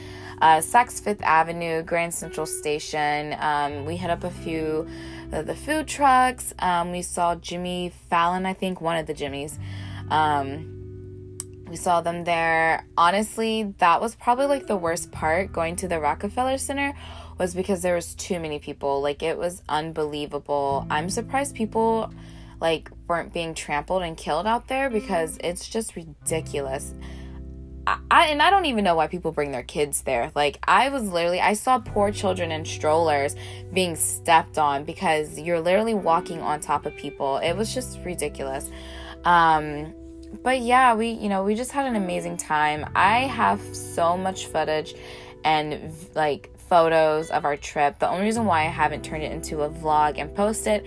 uh, 0.40 0.58
Saks 0.58 1.00
Fifth 1.00 1.22
Avenue, 1.22 1.82
Grand 1.82 2.12
Central 2.12 2.46
Station. 2.46 3.34
Um, 3.38 3.84
we 3.84 3.96
hit 3.96 4.10
up 4.10 4.24
a 4.24 4.30
few 4.30 4.86
of 5.32 5.46
the 5.46 5.54
food 5.54 5.88
trucks. 5.88 6.52
Um, 6.58 6.92
we 6.92 7.02
saw 7.02 7.34
Jimmy 7.36 7.92
Fallon, 8.10 8.46
I 8.46 8.52
think, 8.52 8.80
one 8.80 8.96
of 8.96 9.06
the 9.06 9.14
Jimmys. 9.14 9.58
Um, 10.10 11.38
we 11.68 11.76
saw 11.76 12.00
them 12.00 12.24
there. 12.24 12.86
Honestly, 12.96 13.74
that 13.78 14.00
was 14.00 14.14
probably 14.14 14.46
like 14.46 14.66
the 14.66 14.76
worst 14.76 15.10
part 15.10 15.52
going 15.52 15.76
to 15.76 15.88
the 15.88 16.00
Rockefeller 16.00 16.58
Center 16.58 16.94
was 17.38 17.54
because 17.54 17.82
there 17.82 17.94
was 17.94 18.14
too 18.14 18.38
many 18.38 18.58
people. 18.58 19.00
Like 19.00 19.22
it 19.22 19.36
was 19.36 19.62
unbelievable. 19.68 20.86
I'm 20.90 21.10
surprised 21.10 21.54
people 21.54 22.12
like 22.60 22.90
weren't 23.08 23.32
being 23.32 23.54
trampled 23.54 24.02
and 24.02 24.16
killed 24.16 24.46
out 24.46 24.68
there 24.68 24.90
because 24.90 25.38
it's 25.42 25.68
just 25.68 25.96
ridiculous. 25.96 26.94
I, 27.86 28.26
and 28.26 28.42
I 28.42 28.50
don't 28.50 28.64
even 28.64 28.82
know 28.82 28.96
why 28.96 29.06
people 29.06 29.30
bring 29.30 29.52
their 29.52 29.62
kids 29.62 30.02
there. 30.02 30.32
Like 30.34 30.58
I 30.66 30.88
was 30.88 31.04
literally 31.08 31.40
I 31.40 31.54
saw 31.54 31.78
poor 31.78 32.10
children 32.10 32.50
in 32.50 32.64
strollers 32.64 33.36
being 33.72 33.94
stepped 33.94 34.58
on 34.58 34.84
because 34.84 35.38
you're 35.38 35.60
literally 35.60 35.94
walking 35.94 36.40
on 36.40 36.60
top 36.60 36.84
of 36.86 36.96
people. 36.96 37.38
It 37.38 37.54
was 37.54 37.72
just 37.72 38.00
ridiculous. 38.04 38.70
Um 39.24 39.94
but 40.42 40.60
yeah, 40.60 40.94
we 40.94 41.10
you 41.10 41.28
know, 41.28 41.44
we 41.44 41.54
just 41.54 41.70
had 41.70 41.86
an 41.86 41.94
amazing 41.94 42.38
time. 42.38 42.90
I 42.96 43.20
have 43.20 43.60
so 43.74 44.16
much 44.16 44.46
footage 44.46 44.94
and 45.44 45.94
like 46.16 46.50
photos 46.68 47.30
of 47.30 47.44
our 47.44 47.56
trip. 47.56 47.98
The 47.98 48.08
only 48.08 48.24
reason 48.24 48.44
why 48.44 48.60
I 48.62 48.68
haven't 48.68 49.04
turned 49.04 49.22
it 49.22 49.32
into 49.32 49.62
a 49.62 49.70
vlog 49.70 50.18
and 50.18 50.34
post 50.34 50.66
it 50.66 50.84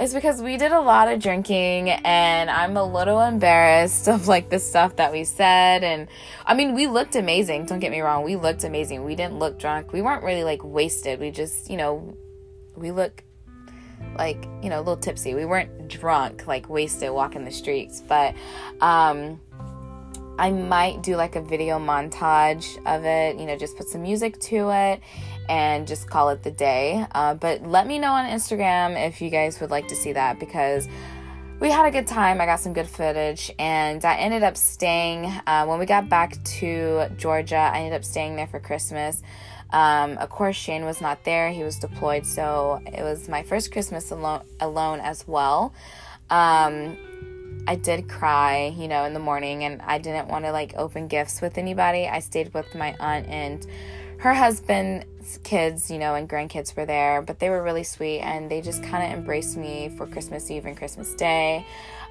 is 0.00 0.14
because 0.14 0.40
we 0.40 0.56
did 0.56 0.72
a 0.72 0.80
lot 0.80 1.08
of 1.08 1.20
drinking 1.20 1.90
and 1.90 2.50
I'm 2.50 2.76
a 2.76 2.84
little 2.84 3.20
embarrassed 3.20 4.08
of 4.14 4.28
like 4.28 4.50
the 4.50 4.58
stuff 4.58 4.96
that 4.96 5.12
we 5.12 5.24
said 5.24 5.84
and 5.84 6.08
I 6.46 6.54
mean 6.54 6.74
we 6.74 6.86
looked 6.86 7.16
amazing, 7.16 7.66
don't 7.66 7.80
get 7.80 7.90
me 7.90 8.00
wrong. 8.00 8.24
We 8.24 8.36
looked 8.36 8.64
amazing. 8.64 9.04
We 9.04 9.14
didn't 9.14 9.38
look 9.38 9.58
drunk. 9.58 9.92
We 9.92 10.02
weren't 10.02 10.22
really 10.22 10.44
like 10.44 10.64
wasted. 10.64 11.20
We 11.20 11.30
just, 11.30 11.70
you 11.70 11.76
know, 11.76 12.16
we 12.76 12.90
look 12.90 13.22
like, 14.16 14.44
you 14.62 14.70
know, 14.70 14.78
a 14.78 14.82
little 14.82 14.96
tipsy. 14.96 15.34
We 15.34 15.44
weren't 15.44 15.88
drunk, 15.88 16.46
like 16.46 16.68
wasted 16.68 17.10
walking 17.12 17.44
the 17.44 17.52
streets, 17.52 18.00
but 18.00 18.34
um 18.80 19.40
I 20.40 20.50
might 20.52 21.02
do 21.02 21.16
like 21.16 21.36
a 21.36 21.42
video 21.42 21.78
montage 21.78 22.78
of 22.86 23.04
it, 23.04 23.38
you 23.38 23.44
know, 23.44 23.58
just 23.58 23.76
put 23.76 23.90
some 23.90 24.00
music 24.00 24.40
to 24.40 24.70
it 24.70 25.02
and 25.50 25.86
just 25.86 26.08
call 26.08 26.30
it 26.30 26.42
the 26.42 26.50
day. 26.50 27.04
Uh, 27.12 27.34
but 27.34 27.62
let 27.66 27.86
me 27.86 27.98
know 27.98 28.12
on 28.12 28.24
Instagram 28.24 28.96
if 29.06 29.20
you 29.20 29.28
guys 29.28 29.60
would 29.60 29.70
like 29.70 29.86
to 29.88 29.94
see 29.94 30.14
that 30.14 30.40
because 30.40 30.88
we 31.60 31.70
had 31.70 31.84
a 31.84 31.90
good 31.90 32.06
time. 32.06 32.40
I 32.40 32.46
got 32.46 32.58
some 32.58 32.72
good 32.72 32.88
footage, 32.88 33.52
and 33.58 34.02
I 34.02 34.14
ended 34.16 34.42
up 34.42 34.56
staying 34.56 35.26
uh, 35.46 35.66
when 35.66 35.78
we 35.78 35.84
got 35.84 36.08
back 36.08 36.42
to 36.42 37.10
Georgia. 37.18 37.56
I 37.56 37.80
ended 37.80 37.92
up 37.92 38.04
staying 38.06 38.36
there 38.36 38.46
for 38.46 38.60
Christmas. 38.60 39.22
Um, 39.74 40.16
of 40.16 40.30
course, 40.30 40.56
Shane 40.56 40.86
was 40.86 41.02
not 41.02 41.22
there; 41.24 41.50
he 41.50 41.62
was 41.62 41.78
deployed, 41.78 42.24
so 42.24 42.80
it 42.86 43.02
was 43.02 43.28
my 43.28 43.42
first 43.42 43.72
Christmas 43.72 44.10
alone, 44.10 44.42
alone 44.58 45.00
as 45.00 45.28
well. 45.28 45.74
Um, 46.30 46.96
I 47.66 47.76
did 47.76 48.08
cry, 48.08 48.74
you 48.76 48.88
know, 48.88 49.04
in 49.04 49.14
the 49.14 49.20
morning, 49.20 49.64
and 49.64 49.80
I 49.82 49.98
didn't 49.98 50.28
want 50.28 50.44
to 50.44 50.52
like 50.52 50.74
open 50.76 51.08
gifts 51.08 51.40
with 51.40 51.58
anybody. 51.58 52.08
I 52.08 52.20
stayed 52.20 52.52
with 52.54 52.74
my 52.74 52.96
aunt 52.98 53.26
and 53.28 53.66
her 54.18 54.34
husband's 54.34 55.38
kids, 55.44 55.90
you 55.90 55.98
know, 55.98 56.14
and 56.14 56.28
grandkids 56.28 56.76
were 56.76 56.84
there, 56.84 57.22
but 57.22 57.38
they 57.38 57.48
were 57.48 57.62
really 57.62 57.84
sweet 57.84 58.20
and 58.20 58.50
they 58.50 58.60
just 58.60 58.82
kind 58.82 59.04
of 59.04 59.18
embraced 59.18 59.56
me 59.56 59.90
for 59.96 60.06
Christmas 60.06 60.50
Eve 60.50 60.66
and 60.66 60.76
Christmas 60.76 61.14
Day. 61.14 61.64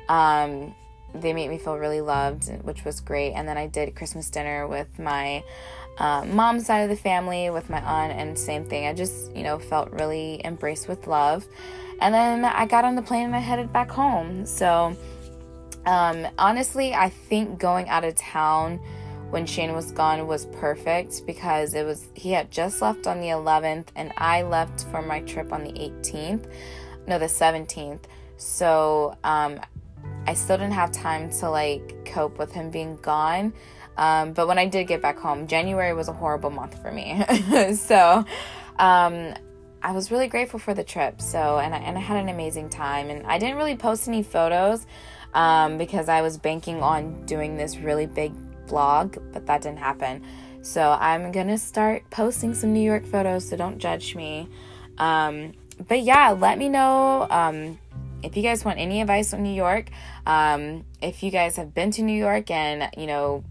Um, 0.07 0.73
they 1.13 1.33
made 1.33 1.49
me 1.49 1.59
feel 1.59 1.77
really 1.77 2.01
loved, 2.01 2.49
which 2.63 2.83
was 2.83 2.99
great. 2.99 3.33
And 3.33 3.47
then 3.47 3.57
I 3.57 3.67
did 3.67 3.95
Christmas 3.95 4.29
dinner 4.29 4.67
with 4.67 4.97
my 4.97 5.43
uh, 5.99 6.25
mom's 6.25 6.65
side 6.65 6.81
of 6.81 6.89
the 6.89 6.95
family, 6.95 7.49
with 7.49 7.69
my 7.69 7.81
aunt, 7.81 8.13
and 8.13 8.37
same 8.37 8.65
thing. 8.65 8.87
I 8.87 8.93
just, 8.93 9.35
you 9.35 9.43
know, 9.43 9.59
felt 9.59 9.91
really 9.91 10.41
embraced 10.43 10.87
with 10.87 11.05
love. 11.05 11.45
And 12.01 12.13
then 12.13 12.45
I 12.45 12.65
got 12.65 12.85
on 12.85 12.95
the 12.95 13.01
plane 13.01 13.25
and 13.25 13.35
I 13.35 13.39
headed 13.39 13.73
back 13.73 13.91
home. 13.91 14.45
So, 14.45 14.95
um, 15.89 16.27
honestly, 16.37 16.93
I 16.93 17.09
think 17.09 17.57
going 17.57 17.89
out 17.89 18.03
of 18.03 18.13
town 18.13 18.79
when 19.31 19.47
Shane 19.47 19.73
was 19.73 19.91
gone 19.91 20.27
was 20.27 20.45
perfect 20.45 21.25
because 21.25 21.73
it 21.73 21.83
was 21.83 22.07
he 22.13 22.31
had 22.31 22.51
just 22.51 22.79
left 22.79 23.07
on 23.07 23.19
the 23.19 23.29
11th 23.29 23.87
and 23.95 24.11
I 24.15 24.43
left 24.43 24.85
for 24.91 25.01
my 25.01 25.21
trip 25.21 25.51
on 25.51 25.63
the 25.63 25.71
18th, 25.71 26.45
no, 27.07 27.17
the 27.17 27.25
17th. 27.25 28.01
So 28.37 29.17
um, 29.23 29.59
I 30.27 30.35
still 30.35 30.57
didn't 30.57 30.73
have 30.73 30.91
time 30.91 31.31
to 31.39 31.49
like 31.49 32.05
cope 32.05 32.37
with 32.37 32.51
him 32.51 32.69
being 32.69 32.95
gone. 32.97 33.51
Um, 33.97 34.33
but 34.33 34.47
when 34.47 34.59
I 34.59 34.67
did 34.67 34.87
get 34.87 35.01
back 35.01 35.17
home, 35.17 35.47
January 35.47 35.93
was 35.93 36.07
a 36.07 36.13
horrible 36.13 36.51
month 36.51 36.79
for 36.83 36.91
me. 36.91 37.23
so 37.75 38.23
um, 38.77 39.33
I 39.81 39.91
was 39.91 40.11
really 40.11 40.27
grateful 40.27 40.59
for 40.59 40.75
the 40.75 40.83
trip. 40.83 41.19
So 41.19 41.57
and 41.57 41.73
I, 41.73 41.79
and 41.79 41.97
I 41.97 42.01
had 42.01 42.17
an 42.17 42.29
amazing 42.29 42.69
time. 42.69 43.09
And 43.09 43.25
I 43.25 43.39
didn't 43.39 43.57
really 43.57 43.75
post 43.75 44.07
any 44.07 44.21
photos 44.21 44.85
um, 45.33 45.77
because 45.77 46.09
I 46.09 46.21
was 46.21 46.37
banking 46.37 46.81
on 46.81 47.25
doing 47.25 47.57
this 47.57 47.77
really 47.77 48.05
big 48.05 48.33
vlog, 48.67 49.17
but 49.33 49.45
that 49.45 49.61
didn't 49.61 49.79
happen. 49.79 50.23
So 50.61 50.97
I'm 50.99 51.31
gonna 51.31 51.57
start 51.57 52.03
posting 52.09 52.53
some 52.53 52.73
New 52.73 52.81
York 52.81 53.05
photos, 53.05 53.47
so 53.49 53.55
don't 53.55 53.79
judge 53.79 54.15
me. 54.15 54.47
Um, 54.97 55.53
but 55.87 56.01
yeah, 56.01 56.31
let 56.31 56.57
me 56.57 56.67
know 56.67 57.27
um, 57.29 57.79
if 58.21 58.35
you 58.35 58.43
guys 58.43 58.65
want 58.65 58.79
any 58.79 59.01
advice 59.01 59.33
on 59.33 59.43
New 59.43 59.53
York. 59.53 59.89
Um, 60.25 60.85
if 61.01 61.23
you 61.23 61.31
guys 61.31 61.55
have 61.55 61.73
been 61.73 61.91
to 61.91 62.01
New 62.01 62.17
York 62.17 62.51
and 62.51 62.89
you 62.97 63.07
know 63.07 63.43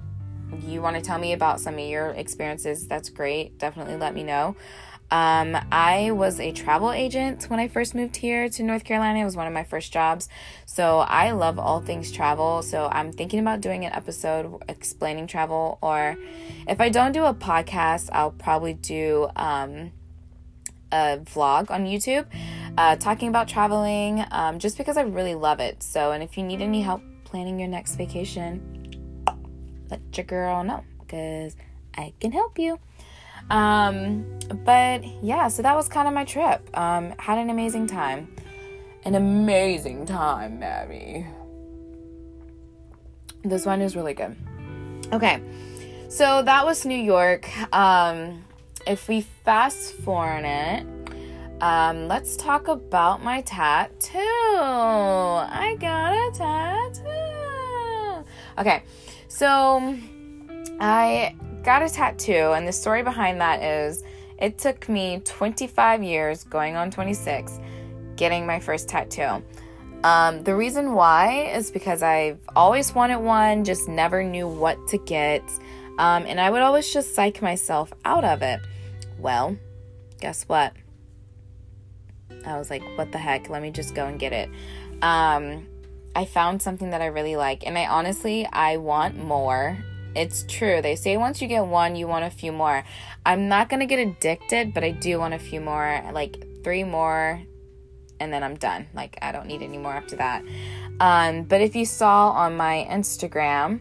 you 0.67 0.81
want 0.81 0.97
to 0.97 1.03
tell 1.03 1.19
me 1.19 1.33
about 1.33 1.61
some 1.61 1.75
of 1.75 1.81
your 1.81 2.11
experiences, 2.11 2.87
that's 2.87 3.09
great. 3.09 3.59
Definitely 3.59 3.97
let 3.97 4.15
me 4.15 4.23
know. 4.23 4.57
Um, 5.11 5.57
I 5.73 6.11
was 6.11 6.39
a 6.39 6.53
travel 6.53 6.93
agent 6.93 7.45
when 7.49 7.59
I 7.59 7.69
first 7.69 7.95
moved 7.95 8.17
here 8.17 8.49
to 8.51 8.63
North 8.63 8.85
Carolina. 8.85 9.21
It 9.21 9.25
was 9.25 9.37
one 9.37 9.47
of 9.47 9.53
my 9.53 9.65
first 9.65 9.93
jobs. 9.93 10.29
So 10.67 10.99
I 10.99 11.31
love 11.31 11.59
all 11.59 11.81
things 11.81 12.13
travel. 12.13 12.63
So 12.63 12.89
I'm 12.93 13.13
thinking 13.13 13.41
about 13.41 13.61
doing 13.61 13.85
an 13.85 13.93
episode 13.93 14.63
explaining 14.69 15.27
travel, 15.27 15.79
or 15.81 16.17
if 16.67 16.81
I 16.81 16.91
don't 16.91 17.13
do 17.13 17.25
a 17.25 17.33
podcast, 17.33 18.11
I'll 18.13 18.33
probably 18.33 18.75
do 18.75 19.29
um, 19.35 19.93
a 20.93 21.19
vlog 21.19 21.71
on 21.71 21.87
YouTube 21.87 22.27
uh, 22.77 22.97
talking 22.97 23.29
about 23.29 23.49
traveling 23.49 24.25
um, 24.31 24.59
just 24.59 24.77
because 24.77 24.97
I 24.97 25.03
really 25.03 25.35
love 25.35 25.61
it. 25.61 25.83
So, 25.83 26.13
and 26.13 26.23
if 26.23 26.37
you 26.37 26.45
need 26.45 26.61
any 26.61 26.83
help 26.83 27.03
planning 27.25 27.59
your 27.59 27.69
next 27.69 27.97
vacation, 27.97 29.25
let 29.91 30.01
your 30.17 30.27
girl 30.27 30.63
know 30.65 30.85
because 31.01 31.57
I 31.97 32.13
can 32.21 32.33
help 32.33 32.59
you. 32.59 32.79
Um, 33.51 34.27
but 34.65 35.05
yeah, 35.23 35.49
so 35.49 35.63
that 35.63 35.75
was 35.75 35.89
kind 35.89 36.09
of 36.09 36.15
my 36.15 36.25
trip. 36.25 36.69
Um, 36.77 37.15
had 37.19 37.39
an 37.39 37.51
amazing 37.51 37.87
time. 37.87 38.29
An 39.05 39.15
amazing 39.15 40.07
time, 40.07 40.59
Mary. 40.59 41.27
This 43.45 43.65
one 43.65 43.81
is 43.81 43.95
really 43.97 44.15
good. 44.15 44.37
Okay, 45.13 45.41
so 46.09 46.43
that 46.43 46.67
was 46.67 46.85
New 46.85 46.99
York. 46.99 47.49
Um, 47.73 48.45
if 48.87 49.09
we 49.09 49.23
fast 49.23 49.95
forward 49.95 50.45
it, 50.45 50.87
um, 51.61 52.09
let's 52.09 52.37
talk 52.37 52.69
about 52.69 53.23
my 53.23 53.41
tattoo. 53.43 54.19
I 54.19 55.77
got 55.81 56.13
a 56.13 56.31
tattoo. 56.37 58.25
Okay, 58.59 58.83
so 59.29 59.97
I 60.81 61.35
got 61.63 61.83
a 61.83 61.89
tattoo, 61.89 62.53
and 62.53 62.67
the 62.67 62.73
story 62.73 63.03
behind 63.03 63.41
that 63.41 63.63
is 63.63 64.05
it 64.39 64.59
took 64.59 64.89
me 64.89 65.21
25 65.25 66.03
years, 66.03 66.45
going 66.45 66.77
on 66.77 66.91
26, 66.91 67.59
getting 68.17 68.47
my 68.47 68.61
first 68.61 68.89
tattoo. 68.89 69.43
Um, 70.05 70.45
the 70.45 70.55
reason 70.55 70.95
why 70.95 71.51
is 71.55 71.71
because 71.71 72.03
I've 72.03 72.39
always 72.55 72.95
wanted 72.95 73.19
one, 73.19 73.65
just 73.65 73.89
never 73.89 74.23
knew 74.23 74.47
what 74.47 74.79
to 74.89 74.99
get, 74.99 75.43
um, 75.99 76.25
and 76.27 76.41
I 76.41 76.51
would 76.51 76.63
always 76.63 76.93
just 76.93 77.15
psych 77.15 77.43
myself 77.43 77.93
out 78.05 78.25
of 78.25 78.43
it. 78.43 78.61
Well, 79.19 79.57
guess 80.21 80.45
what? 80.45 80.73
I 82.47 82.57
was 82.57 82.71
like, 82.71 82.83
what 82.97 83.11
the 83.11 83.19
heck? 83.19 83.51
Let 83.51 83.63
me 83.63 83.71
just 83.71 83.95
go 83.95 84.07
and 84.07 84.19
get 84.19 84.33
it. 84.33 84.49
Um, 85.03 85.67
I 86.15 86.25
found 86.25 86.63
something 86.63 86.91
that 86.91 87.03
I 87.03 87.07
really 87.07 87.37
like, 87.37 87.67
and 87.67 87.77
I 87.77 87.87
honestly 87.87 88.47
I 88.53 88.77
want 88.77 89.17
more. 89.17 89.79
It's 90.19 90.45
true. 90.49 90.83
They 90.83 90.97
say 90.97 91.17
once 91.17 91.41
you 91.41 91.47
get 91.47 91.65
one, 91.65 91.95
you 91.95 92.09
want 92.09 92.25
a 92.25 92.31
few 92.31 92.51
more. 92.51 92.83
I'm 93.25 93.49
not 93.49 93.69
going 93.69 93.79
to 93.79 93.87
get 93.87 94.01
addicted, 94.01 94.75
but 94.75 94.83
I 94.83 94.91
do 94.91 95.21
want 95.21 95.33
a 95.33 95.39
few 95.39 95.61
more, 95.61 96.03
like 96.13 96.45
three 96.65 96.83
more, 96.83 97.41
and 98.19 98.33
then 98.33 98.43
I'm 98.43 98.57
done. 98.57 98.89
Like, 98.95 99.17
I 99.23 99.31
don't 99.31 99.47
need 99.47 99.63
any 99.63 99.79
more 99.79 99.93
after 99.93 100.17
that. 100.17 100.43
Um, 100.99 101.45
but 101.45 101.61
if 101.61 101.77
you 101.77 101.85
saw 101.85 102.31
on 102.31 102.57
my 102.57 102.85
Instagram, 102.91 103.79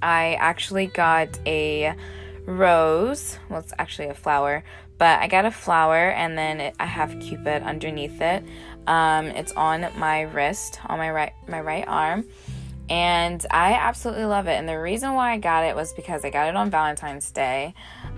I 0.00 0.34
actually 0.34 0.86
got 0.86 1.40
a 1.44 1.94
rose. 2.46 3.36
Well, 3.48 3.58
it's 3.58 3.72
actually 3.80 4.10
a 4.10 4.14
flower, 4.14 4.62
but 4.96 5.20
I 5.20 5.26
got 5.26 5.44
a 5.44 5.50
flower 5.50 6.10
and 6.10 6.38
then 6.38 6.60
it, 6.60 6.76
I 6.78 6.86
have 6.86 7.18
Cupid 7.18 7.64
underneath 7.64 8.20
it. 8.20 8.44
Um, 8.86 9.26
it's 9.26 9.50
on 9.52 9.88
my 9.96 10.22
wrist, 10.22 10.78
on 10.86 10.98
my 10.98 11.10
right 11.10 11.32
my 11.48 11.60
right 11.60 11.84
arm, 11.88 12.26
and 12.88 13.44
I 13.50 13.72
absolutely 13.74 14.24
love 14.24 14.46
it. 14.46 14.52
And 14.52 14.68
the 14.68 14.78
reason 14.78 15.14
why 15.14 15.32
I 15.32 15.38
got 15.38 15.64
it 15.64 15.74
was 15.74 15.92
because 15.92 16.24
I 16.24 16.30
got 16.30 16.48
it 16.48 16.56
on 16.56 16.70
Valentine's 16.70 17.30
Day. 17.30 17.74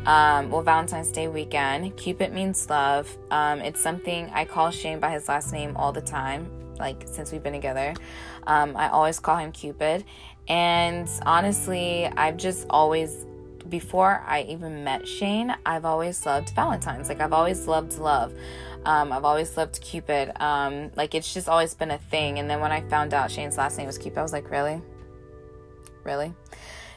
Um, 0.06 0.50
well, 0.50 0.62
Valentine's 0.62 1.11
Day 1.11 1.28
weekend. 1.28 1.97
Cupid 1.97 2.33
means 2.33 2.68
love. 2.68 3.16
Um, 3.30 3.61
it's 3.61 3.80
something 3.80 4.30
I 4.33 4.44
call 4.44 4.71
Shane 4.71 5.00
by 5.00 5.11
his 5.11 5.28
last 5.28 5.52
name 5.52 5.76
all 5.76 5.92
the 5.92 6.00
time, 6.00 6.50
like 6.78 7.04
since 7.06 7.30
we've 7.33 7.42
been 7.42 7.52
together. 7.52 7.94
Um, 8.47 8.76
I 8.76 8.88
always 8.88 9.21
call 9.21 9.37
him 9.37 9.52
Cupid. 9.52 10.04
And 10.49 11.09
honestly, 11.25 12.06
I've 12.06 12.37
just 12.37 12.66
always, 12.68 13.26
before 13.68 14.23
I 14.26 14.42
even 14.42 14.85
met 14.85 15.09
Shane, 15.09 15.54
I've 15.64 15.85
always 15.85 16.26
loved 16.26 16.50
Valentine's. 16.50 17.09
Like, 17.09 17.21
I've 17.21 17.33
always 17.33 17.66
loved 17.66 17.99
love. 17.99 18.35
Um, 18.85 19.12
I've 19.12 19.25
always 19.25 19.57
loved 19.57 19.81
Cupid. 19.81 20.33
Um, 20.41 20.91
like, 20.97 21.14
it's 21.14 21.33
just 21.33 21.49
always 21.49 21.75
been 21.75 21.91
a 21.91 21.99
thing. 21.99 22.38
And 22.38 22.49
then 22.49 22.61
when 22.61 22.73
I 22.73 22.83
found 22.83 23.14
out 23.14 23.31
Shane's 23.31 23.57
last 23.57 23.79
name 23.79 23.87
was 23.87 23.99
Cupid, 23.99 24.19
I 24.19 24.23
was 24.23 24.33
like, 24.33 24.50
really? 24.50 24.83
Really? 26.05 26.35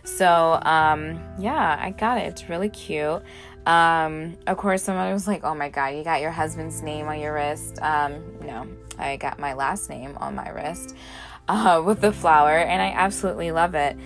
So, 0.04 0.60
um, 0.64 1.20
yeah, 1.38 1.78
I 1.82 1.92
got 1.92 2.18
it. 2.18 2.28
It's 2.28 2.50
really 2.50 2.70
cute. 2.70 3.22
Um, 3.66 4.38
of 4.48 4.56
course, 4.58 4.84
somebody 4.84 5.12
was 5.12 5.28
like, 5.28 5.44
oh 5.44 5.54
my 5.54 5.68
God, 5.68 5.88
you 5.88 6.04
got 6.04 6.22
your 6.22 6.32
husband's 6.32 6.82
name 6.82 7.08
on 7.08 7.20
your 7.20 7.34
wrist. 7.34 7.82
Um, 7.82 8.24
no, 8.42 8.66
I 8.98 9.18
got 9.18 9.40
my 9.40 9.54
last 9.54 9.90
name 9.90 10.16
on 10.18 10.36
my 10.36 10.50
wrist 10.50 10.96
uh, 11.50 11.84
with 11.86 12.00
the 12.00 12.14
flower, 12.14 12.58
and 12.58 12.82
I 12.82 12.92
absolutely 12.92 13.52
love 13.52 13.76
it. 13.76 13.98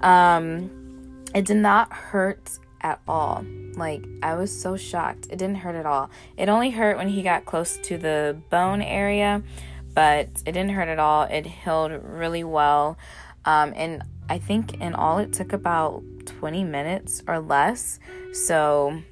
Um, 0.00 0.70
it 1.34 1.44
did 1.44 1.58
not 1.58 1.92
hurt 1.92 2.58
at 2.80 3.00
all. 3.06 3.44
Like, 3.74 4.04
I 4.22 4.34
was 4.34 4.50
so 4.50 4.76
shocked. 4.76 5.26
It 5.30 5.38
didn't 5.38 5.56
hurt 5.56 5.74
at 5.74 5.86
all. 5.86 6.10
It 6.36 6.48
only 6.48 6.70
hurt 6.70 6.96
when 6.96 7.08
he 7.08 7.22
got 7.22 7.44
close 7.44 7.78
to 7.78 7.98
the 7.98 8.36
bone 8.50 8.82
area, 8.82 9.42
but 9.94 10.28
it 10.46 10.52
didn't 10.52 10.70
hurt 10.70 10.88
at 10.88 10.98
all. 10.98 11.22
It 11.24 11.46
healed 11.46 11.92
really 12.02 12.44
well. 12.44 12.98
Um, 13.44 13.72
and 13.76 14.02
I 14.28 14.38
think 14.38 14.80
in 14.80 14.94
all 14.94 15.18
it 15.18 15.32
took 15.32 15.52
about 15.52 16.02
20 16.26 16.64
minutes 16.64 17.22
or 17.26 17.40
less. 17.40 17.98
So, 18.32 19.02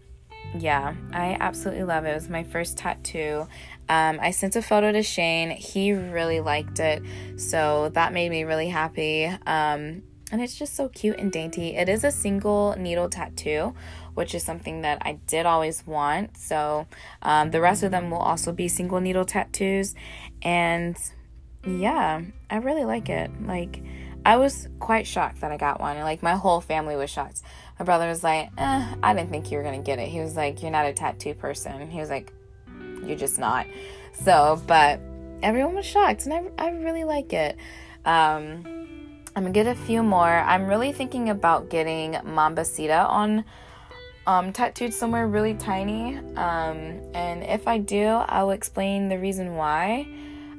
yeah, 0.56 0.94
I 1.12 1.36
absolutely 1.40 1.84
love 1.84 2.04
it. 2.04 2.10
It 2.10 2.14
was 2.14 2.28
my 2.28 2.44
first 2.44 2.78
tattoo. 2.78 3.46
Um, 3.88 4.18
I 4.20 4.32
sent 4.32 4.54
a 4.56 4.62
photo 4.62 4.92
to 4.92 5.02
Shane. 5.02 5.50
He 5.50 5.92
really 5.92 6.40
liked 6.40 6.78
it. 6.78 7.02
So 7.36 7.90
that 7.94 8.12
made 8.12 8.30
me 8.30 8.44
really 8.44 8.68
happy. 8.68 9.26
Um, 9.46 10.02
and 10.30 10.42
it's 10.42 10.56
just 10.56 10.74
so 10.74 10.88
cute 10.88 11.18
and 11.18 11.32
dainty. 11.32 11.76
It 11.76 11.88
is 11.88 12.04
a 12.04 12.10
single 12.10 12.74
needle 12.76 13.08
tattoo, 13.08 13.74
which 14.14 14.34
is 14.34 14.42
something 14.42 14.82
that 14.82 14.98
I 15.02 15.18
did 15.26 15.46
always 15.46 15.86
want. 15.86 16.36
So 16.36 16.86
um, 17.22 17.50
the 17.50 17.60
rest 17.60 17.82
of 17.82 17.90
them 17.90 18.10
will 18.10 18.18
also 18.18 18.52
be 18.52 18.68
single 18.68 19.00
needle 19.00 19.24
tattoos. 19.24 19.94
And 20.42 20.96
yeah, 21.66 22.22
I 22.50 22.56
really 22.56 22.84
like 22.84 23.08
it. 23.08 23.30
Like, 23.42 23.82
I 24.24 24.36
was 24.36 24.68
quite 24.78 25.06
shocked 25.06 25.40
that 25.40 25.50
I 25.50 25.56
got 25.56 25.80
one. 25.80 25.96
and 25.96 26.04
Like, 26.04 26.22
my 26.22 26.34
whole 26.34 26.60
family 26.60 26.96
was 26.96 27.10
shocked. 27.10 27.42
My 27.78 27.84
brother 27.84 28.08
was 28.08 28.22
like, 28.22 28.50
eh, 28.58 28.94
I 29.02 29.14
didn't 29.14 29.30
think 29.30 29.50
you 29.50 29.58
were 29.58 29.64
to 29.64 29.78
get 29.78 29.98
it. 29.98 30.08
He 30.08 30.20
was 30.20 30.36
like, 30.36 30.60
You're 30.62 30.70
not 30.70 30.86
a 30.86 30.92
tattoo 30.92 31.34
person. 31.34 31.90
He 31.90 32.00
was 32.00 32.10
like, 32.10 32.32
You're 33.04 33.16
just 33.16 33.38
not. 33.38 33.66
So, 34.12 34.60
but 34.66 35.00
everyone 35.42 35.74
was 35.74 35.86
shocked, 35.86 36.26
and 36.26 36.34
I, 36.58 36.66
I 36.66 36.70
really 36.70 37.04
like 37.04 37.32
it. 37.32 37.56
Um, 38.04 38.77
I'm 39.38 39.44
gonna 39.44 39.54
get 39.54 39.68
a 39.68 39.76
few 39.76 40.02
more. 40.02 40.26
I'm 40.26 40.66
really 40.66 40.90
thinking 40.90 41.28
about 41.28 41.70
getting 41.70 42.14
Mambacita 42.14 43.08
on 43.08 43.44
um, 44.26 44.52
tattooed 44.52 44.92
somewhere 44.92 45.28
really 45.28 45.54
tiny. 45.54 46.16
Um, 46.34 47.00
and 47.14 47.44
if 47.44 47.68
I 47.68 47.78
do, 47.78 48.04
I'll 48.04 48.50
explain 48.50 49.08
the 49.08 49.16
reason 49.16 49.54
why 49.54 50.08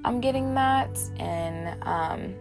I'm 0.05 0.21
getting 0.21 0.53
that. 0.53 0.97
And 1.17 1.83
um, 1.83 2.35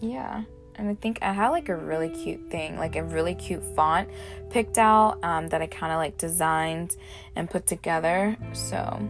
yeah, 0.00 0.42
and 0.74 0.88
I 0.88 0.96
think 0.96 1.20
I 1.22 1.32
have 1.32 1.52
like 1.52 1.68
a 1.68 1.76
really 1.76 2.08
cute 2.08 2.50
thing, 2.50 2.76
like 2.76 2.96
a 2.96 3.04
really 3.04 3.36
cute 3.36 3.62
font 3.76 4.08
picked 4.50 4.76
out 4.76 5.22
um, 5.22 5.46
that 5.50 5.62
I 5.62 5.68
kind 5.68 5.92
of 5.92 5.98
like 5.98 6.18
designed 6.18 6.96
and 7.36 7.48
put 7.48 7.68
together. 7.68 8.36
So 8.54 9.08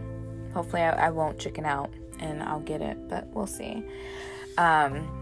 hopefully 0.53 0.83
I, 0.83 1.07
I, 1.07 1.09
won't 1.09 1.39
chicken 1.39 1.65
out 1.65 1.89
and 2.19 2.43
I'll 2.43 2.59
get 2.59 2.81
it, 2.81 3.09
but 3.09 3.25
we'll 3.29 3.47
see. 3.47 3.83
Um, 4.59 5.20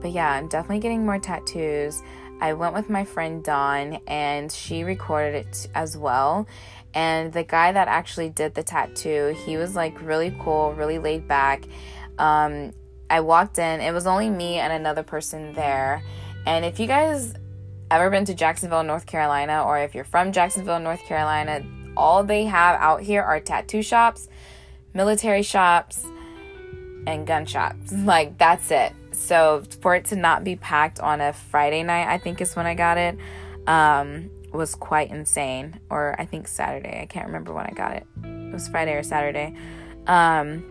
but 0.00 0.12
yeah, 0.12 0.30
I'm 0.32 0.48
definitely 0.48 0.80
getting 0.80 1.04
more 1.04 1.18
tattoos. 1.18 2.02
I 2.40 2.54
went 2.54 2.74
with 2.74 2.88
my 2.88 3.04
friend 3.04 3.44
Dawn 3.44 4.00
and 4.06 4.50
she 4.50 4.82
recorded 4.82 5.46
it 5.46 5.68
as 5.74 5.96
well. 5.96 6.46
And 6.94 7.32
the 7.32 7.44
guy 7.44 7.72
that 7.72 7.86
actually 7.88 8.30
did 8.30 8.54
the 8.54 8.62
tattoo, 8.62 9.36
he 9.46 9.56
was 9.56 9.76
like 9.76 10.00
really 10.02 10.34
cool, 10.40 10.72
really 10.72 10.98
laid 10.98 11.28
back. 11.28 11.64
Um, 12.18 12.72
I 13.08 13.20
walked 13.20 13.58
in, 13.58 13.80
it 13.80 13.92
was 13.92 14.06
only 14.06 14.30
me 14.30 14.58
and 14.58 14.72
another 14.72 15.02
person 15.02 15.52
there. 15.52 16.02
And 16.46 16.64
if 16.64 16.80
you 16.80 16.86
guys 16.86 17.34
ever 17.90 18.08
been 18.08 18.24
to 18.24 18.34
Jacksonville, 18.34 18.82
North 18.82 19.06
Carolina, 19.06 19.64
or 19.64 19.78
if 19.78 19.94
you're 19.94 20.04
from 20.04 20.32
Jacksonville, 20.32 20.80
North 20.80 21.04
Carolina, 21.04 21.62
all 21.96 22.24
they 22.24 22.44
have 22.44 22.80
out 22.80 23.02
here 23.02 23.22
are 23.22 23.40
tattoo 23.40 23.82
shops, 23.82 24.28
military 24.94 25.42
shops, 25.42 26.04
and 27.06 27.26
gun 27.26 27.46
shops. 27.46 27.92
Like, 28.10 28.38
that's 28.38 28.70
it. 28.70 28.92
So 29.20 29.62
for 29.80 29.94
it 29.94 30.06
to 30.06 30.16
not 30.16 30.44
be 30.44 30.56
packed 30.56 30.98
on 30.98 31.20
a 31.20 31.32
Friday 31.32 31.82
night, 31.82 32.08
I 32.08 32.18
think 32.18 32.40
is 32.40 32.56
when 32.56 32.66
I 32.66 32.74
got 32.74 32.96
it, 32.96 33.18
um, 33.66 34.30
was 34.52 34.74
quite 34.74 35.10
insane. 35.10 35.78
Or 35.90 36.16
I 36.18 36.24
think 36.24 36.48
Saturday. 36.48 37.00
I 37.02 37.06
can't 37.06 37.26
remember 37.26 37.52
when 37.52 37.66
I 37.66 37.70
got 37.70 37.92
it. 37.92 38.06
It 38.24 38.52
was 38.52 38.66
Friday 38.68 38.94
or 38.94 39.02
Saturday. 39.02 39.54
Um, 40.06 40.64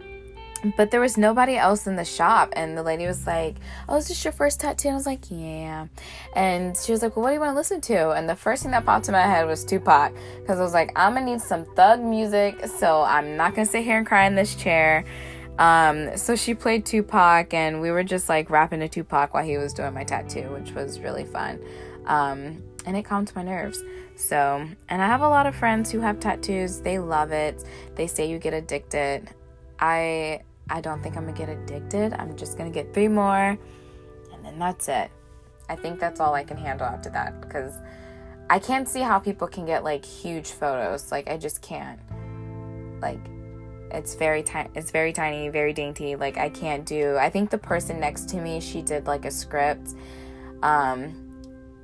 but 0.75 0.91
there 0.91 0.99
was 0.99 1.15
nobody 1.15 1.55
else 1.55 1.87
in 1.87 1.95
the 1.95 2.03
shop 2.03 2.51
and 2.53 2.77
the 2.77 2.83
lady 2.83 3.05
was 3.05 3.25
like 3.25 3.55
oh 3.87 3.95
is 3.95 4.09
this 4.09 4.25
your 4.25 4.33
first 4.33 4.59
tattoo 4.59 4.89
and 4.89 4.95
i 4.95 4.97
was 4.97 5.05
like 5.05 5.23
yeah 5.29 5.87
and 6.35 6.75
she 6.75 6.91
was 6.91 7.01
like 7.01 7.15
well 7.15 7.23
what 7.23 7.29
do 7.29 7.35
you 7.35 7.39
want 7.39 7.51
to 7.51 7.55
listen 7.55 7.79
to 7.79 8.11
and 8.11 8.27
the 8.27 8.35
first 8.35 8.63
thing 8.63 8.71
that 8.73 8.85
popped 8.85 9.07
in 9.07 9.13
my 9.13 9.21
head 9.21 9.47
was 9.47 9.63
tupac 9.63 10.13
because 10.41 10.59
i 10.59 10.61
was 10.61 10.73
like 10.73 10.91
i'm 10.97 11.13
gonna 11.13 11.25
need 11.25 11.39
some 11.39 11.63
thug 11.75 12.01
music 12.01 12.59
so 12.77 13.03
i'm 13.03 13.37
not 13.37 13.55
gonna 13.55 13.65
sit 13.65 13.85
here 13.85 13.97
and 13.97 14.05
cry 14.05 14.25
in 14.25 14.35
this 14.35 14.53
chair 14.53 15.05
um, 15.59 16.15
so 16.15 16.37
she 16.37 16.53
played 16.53 16.85
Tupac, 16.85 17.53
and 17.53 17.81
we 17.81 17.91
were 17.91 18.03
just 18.03 18.29
like 18.29 18.49
rapping 18.49 18.79
to 18.79 18.87
Tupac 18.87 19.33
while 19.33 19.43
he 19.43 19.57
was 19.57 19.73
doing 19.73 19.93
my 19.93 20.05
tattoo, 20.05 20.49
which 20.53 20.71
was 20.71 21.01
really 21.01 21.25
fun. 21.25 21.59
Um, 22.05 22.63
and 22.85 22.95
it 22.95 23.03
calmed 23.03 23.35
my 23.35 23.43
nerves. 23.43 23.83
So, 24.15 24.65
and 24.87 25.01
I 25.01 25.05
have 25.05 25.19
a 25.21 25.27
lot 25.27 25.45
of 25.45 25.55
friends 25.55 25.91
who 25.91 25.99
have 25.99 26.19
tattoos. 26.19 26.79
They 26.79 26.97
love 26.97 27.33
it. 27.33 27.63
They 27.95 28.07
say 28.07 28.29
you 28.29 28.39
get 28.39 28.53
addicted. 28.53 29.29
I 29.79 30.41
I 30.69 30.79
don't 30.79 31.03
think 31.03 31.17
I'm 31.17 31.25
gonna 31.25 31.37
get 31.37 31.49
addicted. 31.49 32.13
I'm 32.13 32.37
just 32.37 32.57
gonna 32.57 32.69
get 32.69 32.93
three 32.93 33.09
more, 33.09 33.57
and 34.33 34.45
then 34.45 34.59
that's 34.59 34.87
it. 34.87 35.11
I 35.67 35.75
think 35.75 35.99
that's 35.99 36.21
all 36.21 36.33
I 36.33 36.45
can 36.45 36.55
handle 36.55 36.87
after 36.87 37.09
that 37.09 37.41
because 37.41 37.73
I 38.49 38.59
can't 38.59 38.87
see 38.87 39.01
how 39.01 39.19
people 39.19 39.47
can 39.47 39.65
get 39.65 39.83
like 39.83 40.05
huge 40.05 40.51
photos. 40.51 41.11
Like 41.11 41.29
I 41.29 41.35
just 41.35 41.61
can't. 41.61 41.99
Like 43.01 43.19
it's 43.91 44.15
very 44.15 44.43
tiny 44.43 44.69
it's 44.75 44.91
very 44.91 45.13
tiny 45.13 45.49
very 45.49 45.73
dainty 45.73 46.15
like 46.15 46.37
i 46.37 46.49
can't 46.49 46.85
do 46.85 47.17
i 47.17 47.29
think 47.29 47.49
the 47.49 47.57
person 47.57 47.99
next 47.99 48.29
to 48.29 48.37
me 48.37 48.59
she 48.59 48.81
did 48.81 49.07
like 49.07 49.25
a 49.25 49.31
script 49.31 49.95
um 50.63 51.25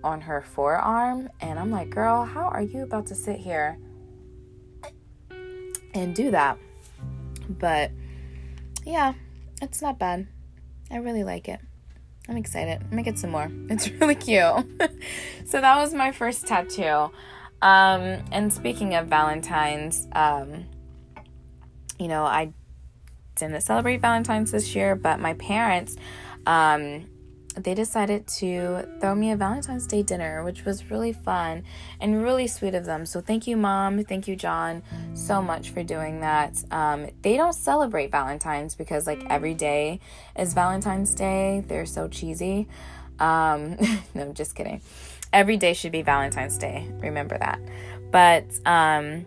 on 0.04 0.22
her 0.22 0.42
forearm 0.42 1.30
and 1.42 1.58
i'm 1.58 1.72
like 1.72 1.90
girl 1.90 2.24
how 2.24 2.46
are 2.48 2.62
you 2.62 2.84
about 2.84 3.06
to 3.08 3.16
sit 3.16 3.38
here 3.38 3.78
and 5.96 6.14
do 6.14 6.30
that? 6.32 6.58
But 7.50 7.92
yeah 8.86 9.14
it's 9.62 9.82
not 9.82 9.98
bad. 9.98 10.28
I 10.92 10.98
really 10.98 11.24
like 11.24 11.48
it. 11.48 11.60
I'm 12.30 12.38
excited. 12.38 12.82
I'm 12.82 12.90
gonna 12.90 13.04
get 13.04 13.18
some 13.18 13.32
more. 13.32 13.50
It's 13.70 13.90
really 13.90 14.16
cute. 14.16 14.44
So 15.46 15.62
that 15.62 15.78
was 15.78 15.94
my 15.94 16.12
first 16.12 16.46
tattoo. 16.46 17.12
Um 17.62 18.24
and 18.32 18.52
speaking 18.52 18.94
of 18.96 19.08
valentine's 19.08 20.08
um 20.12 20.66
you 22.00 22.08
know, 22.08 22.24
I 22.24 22.54
didn't 23.36 23.62
celebrate 23.62 24.02
Valentine's 24.02 24.52
this 24.52 24.76
year, 24.76 24.96
but 24.96 25.20
my 25.20 25.34
parents, 25.34 25.98
um, 26.46 27.08
they 27.56 27.74
decided 27.74 28.28
to 28.28 28.86
throw 29.00 29.16
me 29.16 29.32
a 29.32 29.38
Valentine's 29.38 29.88
Day 29.88 30.04
dinner, 30.04 30.44
which 30.44 30.66
was 30.66 30.90
really 30.92 31.14
fun 31.14 31.64
and 32.02 32.22
really 32.22 32.48
sweet 32.48 32.76
of 32.76 32.86
them. 32.86 33.06
So, 33.06 33.22
thank 33.22 33.48
you, 33.48 33.56
Mom. 33.56 34.04
Thank 34.04 34.28
you, 34.28 34.36
John, 34.36 34.84
so 35.14 35.42
much 35.42 35.70
for 35.70 35.84
doing 35.84 36.20
that. 36.20 36.62
Um, 36.72 37.10
they 37.22 37.38
don't 37.38 37.54
celebrate 37.54 38.12
Valentine's 38.12 38.76
because, 38.76 39.08
like, 39.08 39.26
every 39.30 39.54
day 39.54 40.02
is 40.38 40.54
Valentine's 40.54 41.16
Day. 41.16 41.64
They're 41.66 41.86
so 41.86 42.08
cheesy. 42.08 42.68
Um, 43.20 43.78
no, 44.14 44.34
just 44.34 44.56
kidding. 44.56 44.82
Every 45.32 45.58
day 45.58 45.74
should 45.74 45.92
be 45.94 46.02
Valentine's 46.02 46.58
Day. 46.58 46.90
Remember 47.00 47.38
that. 47.38 47.60
But, 48.12 48.46
um, 48.66 49.26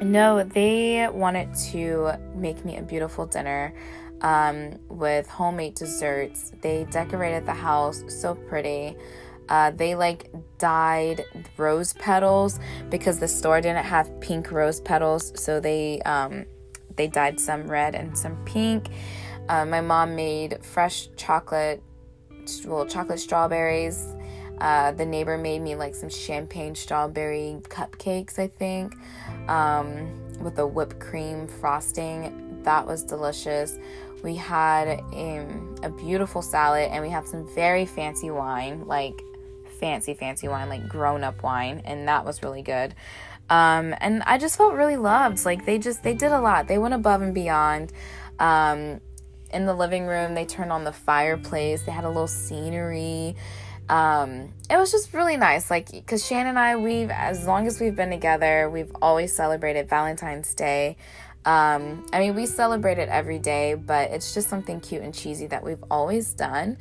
no, 0.00 0.44
they 0.44 1.08
wanted 1.08 1.54
to 1.72 2.12
make 2.34 2.64
me 2.64 2.76
a 2.76 2.82
beautiful 2.82 3.26
dinner 3.26 3.74
um, 4.20 4.78
with 4.88 5.28
homemade 5.28 5.74
desserts. 5.74 6.52
They 6.60 6.84
decorated 6.90 7.46
the 7.46 7.54
house 7.54 8.02
so 8.08 8.34
pretty. 8.34 8.96
Uh, 9.48 9.70
they 9.70 9.94
like 9.94 10.30
dyed 10.58 11.24
rose 11.56 11.92
petals 11.94 12.58
because 12.90 13.18
the 13.20 13.28
store 13.28 13.60
didn't 13.60 13.84
have 13.84 14.20
pink 14.20 14.50
rose 14.50 14.80
petals, 14.80 15.32
so 15.40 15.60
they 15.60 16.00
um, 16.02 16.44
they 16.96 17.06
dyed 17.06 17.38
some 17.38 17.68
red 17.68 17.94
and 17.94 18.16
some 18.18 18.36
pink. 18.44 18.88
Uh, 19.48 19.64
my 19.64 19.80
mom 19.80 20.16
made 20.16 20.58
fresh 20.64 21.08
chocolate, 21.16 21.80
well, 22.64 22.86
chocolate 22.86 23.20
strawberries. 23.20 24.15
Uh, 24.60 24.92
the 24.92 25.04
neighbor 25.04 25.36
made 25.36 25.60
me 25.60 25.74
like 25.74 25.94
some 25.94 26.08
champagne 26.08 26.74
strawberry 26.74 27.60
cupcakes, 27.64 28.38
I 28.38 28.48
think, 28.48 28.94
um, 29.48 30.08
with 30.40 30.58
a 30.58 30.66
whipped 30.66 30.98
cream 30.98 31.46
frosting. 31.46 32.62
That 32.62 32.86
was 32.86 33.02
delicious. 33.02 33.78
We 34.22 34.34
had 34.34 35.00
um, 35.12 35.76
a 35.82 35.90
beautiful 35.90 36.42
salad 36.42 36.90
and 36.90 37.02
we 37.02 37.10
had 37.10 37.26
some 37.28 37.46
very 37.54 37.86
fancy 37.86 38.30
wine, 38.30 38.86
like 38.86 39.20
fancy, 39.78 40.14
fancy 40.14 40.48
wine, 40.48 40.68
like 40.68 40.88
grown 40.88 41.22
up 41.22 41.42
wine, 41.42 41.82
and 41.84 42.08
that 42.08 42.24
was 42.24 42.42
really 42.42 42.62
good. 42.62 42.94
Um, 43.48 43.94
and 44.00 44.22
I 44.24 44.38
just 44.38 44.56
felt 44.56 44.74
really 44.74 44.96
loved. 44.96 45.44
Like 45.44 45.66
they 45.66 45.78
just 45.78 46.02
they 46.02 46.14
did 46.14 46.32
a 46.32 46.40
lot. 46.40 46.66
They 46.66 46.78
went 46.78 46.94
above 46.94 47.22
and 47.22 47.34
beyond. 47.34 47.92
Um, 48.38 49.00
in 49.52 49.66
the 49.66 49.74
living 49.74 50.06
room, 50.06 50.34
they 50.34 50.44
turned 50.44 50.72
on 50.72 50.84
the 50.84 50.92
fireplace. 50.92 51.82
They 51.82 51.92
had 51.92 52.04
a 52.04 52.08
little 52.08 52.26
scenery. 52.26 53.36
Um, 53.88 54.52
it 54.68 54.76
was 54.76 54.90
just 54.90 55.14
really 55.14 55.36
nice. 55.36 55.70
Like, 55.70 55.90
because 55.90 56.26
Shannon 56.26 56.48
and 56.48 56.58
I, 56.58 56.76
we've 56.76 57.10
as 57.10 57.46
long 57.46 57.66
as 57.66 57.80
we've 57.80 57.94
been 57.94 58.10
together, 58.10 58.68
we've 58.70 58.94
always 59.00 59.34
celebrated 59.34 59.88
Valentine's 59.88 60.54
Day. 60.54 60.96
Um, 61.44 62.04
I 62.12 62.18
mean, 62.18 62.34
we 62.34 62.46
celebrate 62.46 62.98
it 62.98 63.08
every 63.08 63.38
day, 63.38 63.74
but 63.74 64.10
it's 64.10 64.34
just 64.34 64.48
something 64.48 64.80
cute 64.80 65.02
and 65.02 65.14
cheesy 65.14 65.46
that 65.46 65.62
we've 65.62 65.84
always 65.90 66.34
done 66.34 66.76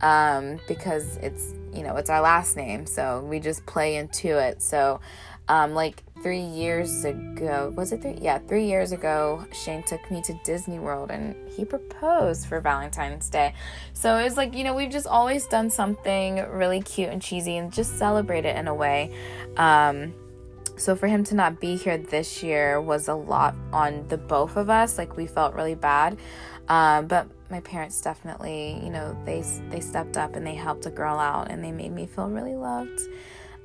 um, 0.00 0.60
because 0.68 1.16
it's 1.16 1.54
you 1.72 1.82
know 1.82 1.96
it's 1.96 2.10
our 2.10 2.20
last 2.20 2.56
name, 2.56 2.86
so 2.86 3.20
we 3.20 3.40
just 3.40 3.64
play 3.66 3.96
into 3.96 4.38
it. 4.38 4.62
So, 4.62 5.00
um, 5.48 5.74
like 5.74 6.02
three 6.24 6.40
years 6.40 7.04
ago, 7.04 7.70
was 7.76 7.92
it 7.92 8.00
three? 8.00 8.16
Yeah, 8.18 8.38
three 8.38 8.64
years 8.66 8.92
ago, 8.92 9.44
Shane 9.52 9.82
took 9.82 10.10
me 10.10 10.22
to 10.22 10.32
Disney 10.42 10.78
World 10.78 11.10
and 11.10 11.36
he 11.50 11.66
proposed 11.66 12.46
for 12.46 12.62
Valentine's 12.62 13.28
Day. 13.28 13.52
So 13.92 14.16
it 14.16 14.24
was 14.24 14.38
like 14.38 14.54
you 14.54 14.64
know 14.64 14.74
we've 14.74 14.90
just 14.90 15.06
always 15.06 15.46
done 15.46 15.68
something 15.68 16.36
really 16.48 16.80
cute 16.80 17.10
and 17.10 17.20
cheesy 17.20 17.58
and 17.58 17.70
just 17.70 17.98
celebrate 17.98 18.46
it 18.46 18.56
in 18.56 18.68
a 18.68 18.74
way. 18.74 19.14
Um, 19.58 20.14
so 20.76 20.96
for 20.96 21.08
him 21.08 21.24
to 21.24 21.34
not 21.34 21.60
be 21.60 21.76
here 21.76 21.98
this 21.98 22.42
year 22.42 22.80
was 22.80 23.08
a 23.08 23.14
lot 23.14 23.54
on 23.70 24.08
the 24.08 24.16
both 24.16 24.56
of 24.56 24.70
us. 24.70 24.96
Like 24.96 25.18
we 25.18 25.26
felt 25.26 25.54
really 25.54 25.74
bad. 25.74 26.18
Um, 26.68 27.06
but 27.06 27.28
my 27.50 27.60
parents 27.60 28.00
definitely, 28.00 28.80
you 28.82 28.88
know, 28.88 29.14
they 29.26 29.44
they 29.68 29.80
stepped 29.80 30.16
up 30.16 30.36
and 30.36 30.46
they 30.46 30.54
helped 30.54 30.86
a 30.86 30.90
girl 30.90 31.18
out 31.18 31.50
and 31.50 31.62
they 31.62 31.70
made 31.70 31.92
me 31.92 32.06
feel 32.06 32.30
really 32.30 32.56
loved. 32.56 32.98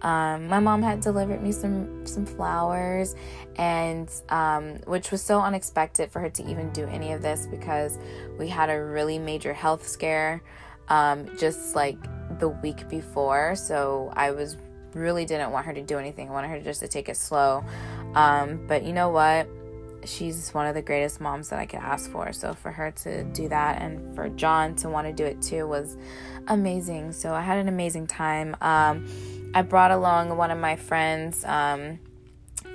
Um, 0.01 0.47
my 0.47 0.59
mom 0.59 0.81
had 0.81 1.01
delivered 1.01 1.43
me 1.43 1.51
some 1.51 2.05
some 2.05 2.25
flowers, 2.25 3.15
and 3.57 4.09
um, 4.29 4.75
which 4.85 5.12
was 5.12 5.21
so 5.21 5.41
unexpected 5.41 6.12
for 6.12 6.19
her 6.19 6.29
to 6.29 6.49
even 6.49 6.71
do 6.71 6.85
any 6.85 7.12
of 7.12 7.21
this 7.21 7.47
because 7.47 7.97
we 8.38 8.47
had 8.47 8.69
a 8.69 8.81
really 8.81 9.19
major 9.19 9.53
health 9.53 9.88
scare 9.88 10.41
um, 10.88 11.29
just 11.38 11.75
like 11.75 11.97
the 12.39 12.49
week 12.49 12.88
before. 12.89 13.55
So 13.55 14.12
I 14.15 14.31
was 14.31 14.57
really 14.93 15.25
didn't 15.25 15.51
want 15.51 15.65
her 15.65 15.73
to 15.73 15.81
do 15.81 15.97
anything. 15.97 16.29
I 16.29 16.31
wanted 16.31 16.49
her 16.49 16.59
just 16.62 16.79
to 16.81 16.88
take 16.88 17.09
it 17.09 17.17
slow. 17.17 17.63
Um, 18.15 18.65
but 18.67 18.83
you 18.83 18.93
know 18.93 19.09
what? 19.09 19.47
She's 20.05 20.53
one 20.53 20.67
of 20.67 20.75
the 20.75 20.81
greatest 20.81 21.21
moms 21.21 21.49
that 21.49 21.59
I 21.59 21.65
could 21.65 21.79
ask 21.79 22.09
for. 22.12 22.31
So 22.33 22.53
for 22.53 22.71
her 22.71 22.91
to 23.03 23.23
do 23.23 23.49
that 23.49 23.81
and 23.81 24.15
for 24.15 24.29
John 24.29 24.75
to 24.77 24.89
want 24.89 25.07
to 25.07 25.13
do 25.13 25.25
it 25.25 25.41
too 25.41 25.67
was 25.67 25.97
amazing. 26.47 27.12
So 27.13 27.33
I 27.33 27.41
had 27.41 27.57
an 27.57 27.67
amazing 27.67 28.07
time. 28.07 28.55
Um, 28.62 29.07
I 29.53 29.62
brought 29.62 29.91
along 29.91 30.35
one 30.38 30.51
of 30.51 30.57
my 30.57 30.75
friends. 30.75 31.43
Um, 31.45 31.99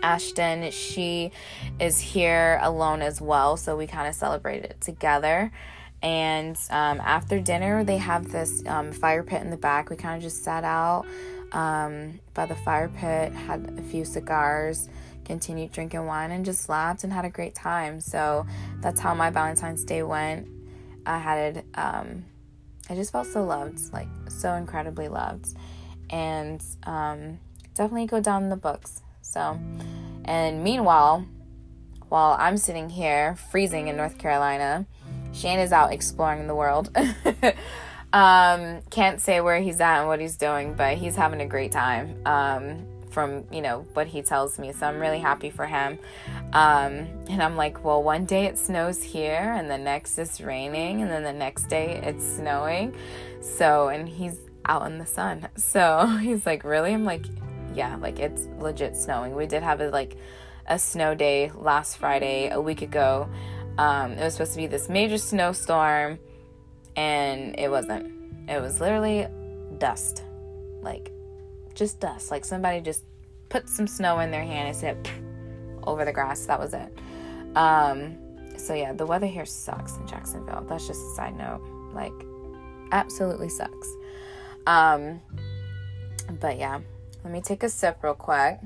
Ashton, 0.03 0.71
she 0.71 1.33
is 1.81 1.99
here 1.99 2.59
alone 2.63 3.01
as 3.01 3.21
well, 3.21 3.57
so 3.57 3.77
we 3.77 3.87
kind 3.87 4.07
of 4.09 4.15
celebrated 4.15 4.77
together. 4.81 5.51
And 6.03 6.57
um, 6.69 7.01
after 7.01 7.41
dinner, 7.41 7.85
they 7.85 7.97
have 7.97 8.31
this 8.31 8.63
um, 8.67 8.93
fire 8.93 9.23
pit 9.23 9.41
in 9.41 9.49
the 9.49 9.57
back. 9.57 9.89
We 9.89 9.97
kind 9.97 10.17
of 10.17 10.23
just 10.23 10.45
sat 10.45 10.63
out 10.63 11.07
um, 11.53 12.21
by 12.35 12.45
the 12.45 12.55
fire 12.55 12.89
pit, 12.89 13.33
had 13.33 13.75
a 13.79 13.83
few 13.83 14.05
cigars, 14.05 14.91
continued 15.25 15.73
drinking 15.73 16.07
wine, 16.07 16.31
and 16.31 16.45
just 16.45 16.69
laughed 16.69 17.05
and 17.05 17.13
had 17.13 17.25
a 17.25 17.31
great 17.31 17.55
time. 17.55 18.01
So 18.01 18.47
that's 18.81 19.01
how 19.01 19.15
my 19.15 19.31
Valentine's 19.31 19.85
Day 19.85 20.03
went. 20.03 20.49
I 21.07 21.19
had, 21.19 21.57
it 21.59 21.67
um, 21.75 22.25
I 22.89 22.95
just 22.95 23.13
felt 23.13 23.27
so 23.27 23.45
loved, 23.45 23.93
like 23.93 24.09
so 24.29 24.55
incredibly 24.55 25.09
loved, 25.09 25.49
and 26.11 26.63
um, 26.85 27.39
definitely 27.75 28.07
go 28.07 28.21
down 28.21 28.45
in 28.45 28.49
the 28.51 28.57
books. 28.57 29.03
So, 29.23 29.59
and 30.25 30.63
meanwhile, 30.63 31.27
while 32.09 32.37
I'm 32.39 32.57
sitting 32.57 32.89
here 32.89 33.37
freezing 33.51 33.89
in 33.89 33.97
North 33.97 34.19
Carolina, 34.19 34.87
Shane 35.33 35.59
is 35.59 35.73
out 35.73 35.93
exploring 35.93 36.47
the 36.47 36.55
world. 36.55 36.97
Um, 38.15 38.83
can't 38.91 39.21
say 39.21 39.41
where 39.41 39.59
he's 39.61 39.81
at 39.81 39.99
and 39.99 40.07
what 40.07 40.21
he's 40.21 40.37
doing, 40.37 40.75
but 40.75 40.97
he's 40.97 41.17
having 41.17 41.41
a 41.41 41.47
great 41.47 41.73
time. 41.73 42.17
Um, 42.25 42.87
from 43.15 43.45
you 43.51 43.63
know 43.63 43.87
what 43.95 44.09
he 44.09 44.21
tells 44.21 44.59
me, 44.59 44.73
so 44.73 44.87
I'm 44.87 44.99
really 44.99 45.21
happy 45.21 45.49
for 45.49 45.65
him. 45.65 45.99
Um, 46.53 47.07
and 47.31 47.43
I'm 47.43 47.57
like, 47.57 47.85
well, 47.85 48.03
one 48.03 48.25
day 48.27 48.47
it 48.47 48.59
snows 48.59 49.03
here, 49.03 49.55
and 49.57 49.71
the 49.71 49.79
next 49.79 50.19
it's 50.19 50.41
raining, 50.41 51.01
and 51.01 51.11
then 51.11 51.23
the 51.23 51.33
next 51.33 51.69
day 51.69 52.01
it's 52.03 52.27
snowing. 52.37 52.95
So, 53.41 53.89
and 53.89 54.09
he's 54.09 54.39
out 54.67 54.87
in 54.87 54.99
the 54.99 55.07
sun. 55.07 55.49
So 55.57 56.07
he's 56.21 56.45
like, 56.45 56.65
really? 56.65 56.93
I'm 56.93 57.05
like, 57.05 57.25
yeah, 57.75 57.97
like 57.97 58.19
it's 58.19 58.47
legit 58.59 58.97
snowing. 58.97 59.35
We 59.35 59.47
did 59.47 59.63
have 59.63 59.81
a 59.81 59.89
like 59.89 60.17
a 60.67 60.79
snow 60.79 61.15
day 61.15 61.53
last 61.55 61.97
Friday 61.99 62.51
a 62.51 62.61
week 62.61 62.83
ago. 62.83 63.29
Um, 63.79 64.13
it 64.13 64.23
was 64.23 64.35
supposed 64.35 64.53
to 64.53 64.59
be 64.59 64.67
this 64.67 64.89
major 64.89 65.19
snowstorm 65.19 66.19
and 66.97 67.59
it 67.59 67.71
wasn't. 67.71 68.13
It 68.49 68.61
was 68.61 68.81
literally 68.81 69.27
dust. 69.79 70.23
Like 70.81 71.11
just 71.75 72.01
dust. 72.01 72.31
Like 72.31 72.45
somebody 72.45 72.81
just 72.81 73.05
put 73.49 73.69
some 73.69 73.87
snow 73.87 74.21
in 74.21 74.31
their 74.31 74.43
hand 74.43 74.69
and 74.69 74.77
said 74.77 75.09
over 75.85 76.05
the 76.05 76.13
grass. 76.13 76.47
That 76.47 76.59
was 76.59 76.75
it. 76.75 76.99
Um 77.57 78.17
so 78.57 78.75
yeah, 78.75 78.93
the 78.93 79.07
weather 79.07 79.27
here 79.27 79.45
sucks 79.45 79.97
in 79.97 80.07
Jacksonville. 80.07 80.65
That's 80.69 80.87
just 80.87 81.01
a 81.01 81.15
side 81.15 81.37
note. 81.37 81.63
Like 81.93 82.13
absolutely 82.93 83.49
sucks. 83.49 83.89
Um 84.67 85.21
but 86.41 86.59
yeah, 86.59 86.81
let 87.23 87.33
me 87.33 87.41
take 87.41 87.63
a 87.63 87.69
sip 87.69 88.03
real 88.03 88.15
quick. 88.15 88.59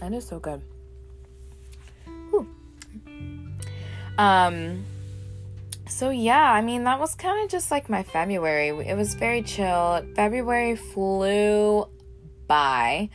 That 0.00 0.12
is 0.12 0.26
so 0.26 0.40
good. 0.40 0.62
Um, 4.18 4.84
so 5.92 6.10
yeah, 6.10 6.52
I 6.52 6.62
mean 6.62 6.84
that 6.84 6.98
was 6.98 7.14
kind 7.14 7.44
of 7.44 7.50
just 7.50 7.70
like 7.70 7.88
my 7.88 8.02
February. 8.02 8.68
It 8.68 8.96
was 8.96 9.14
very 9.14 9.42
chill. 9.42 10.04
February 10.16 10.74
flew 10.74 11.86
by. 12.46 13.10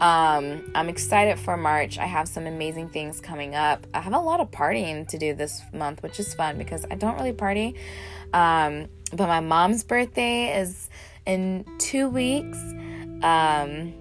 Um, 0.00 0.72
I'm 0.74 0.88
excited 0.88 1.38
for 1.38 1.56
March. 1.56 1.98
I 1.98 2.06
have 2.06 2.26
some 2.26 2.46
amazing 2.46 2.88
things 2.88 3.20
coming 3.20 3.54
up. 3.54 3.86
I 3.94 4.00
have 4.00 4.12
a 4.12 4.18
lot 4.18 4.40
of 4.40 4.50
partying 4.50 5.06
to 5.08 5.18
do 5.18 5.34
this 5.34 5.62
month, 5.72 6.02
which 6.02 6.18
is 6.18 6.34
fun 6.34 6.58
because 6.58 6.84
I 6.90 6.96
don't 6.96 7.14
really 7.16 7.32
party. 7.32 7.76
Um, 8.32 8.88
but 9.12 9.28
my 9.28 9.40
mom's 9.40 9.84
birthday 9.84 10.58
is 10.58 10.90
in 11.26 11.64
two 11.78 12.08
weeks. 12.08 12.58
Um, 13.22 13.94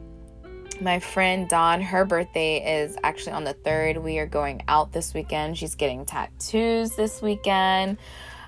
my 0.81 0.99
friend 0.99 1.47
Dawn, 1.49 1.81
her 1.81 2.05
birthday 2.05 2.81
is 2.81 2.97
actually 3.03 3.33
on 3.33 3.43
the 3.43 3.53
3rd. 3.53 4.01
We 4.01 4.19
are 4.19 4.25
going 4.25 4.63
out 4.67 4.91
this 4.91 5.13
weekend. 5.13 5.57
She's 5.57 5.75
getting 5.75 6.05
tattoos 6.05 6.95
this 6.95 7.21
weekend. 7.21 7.97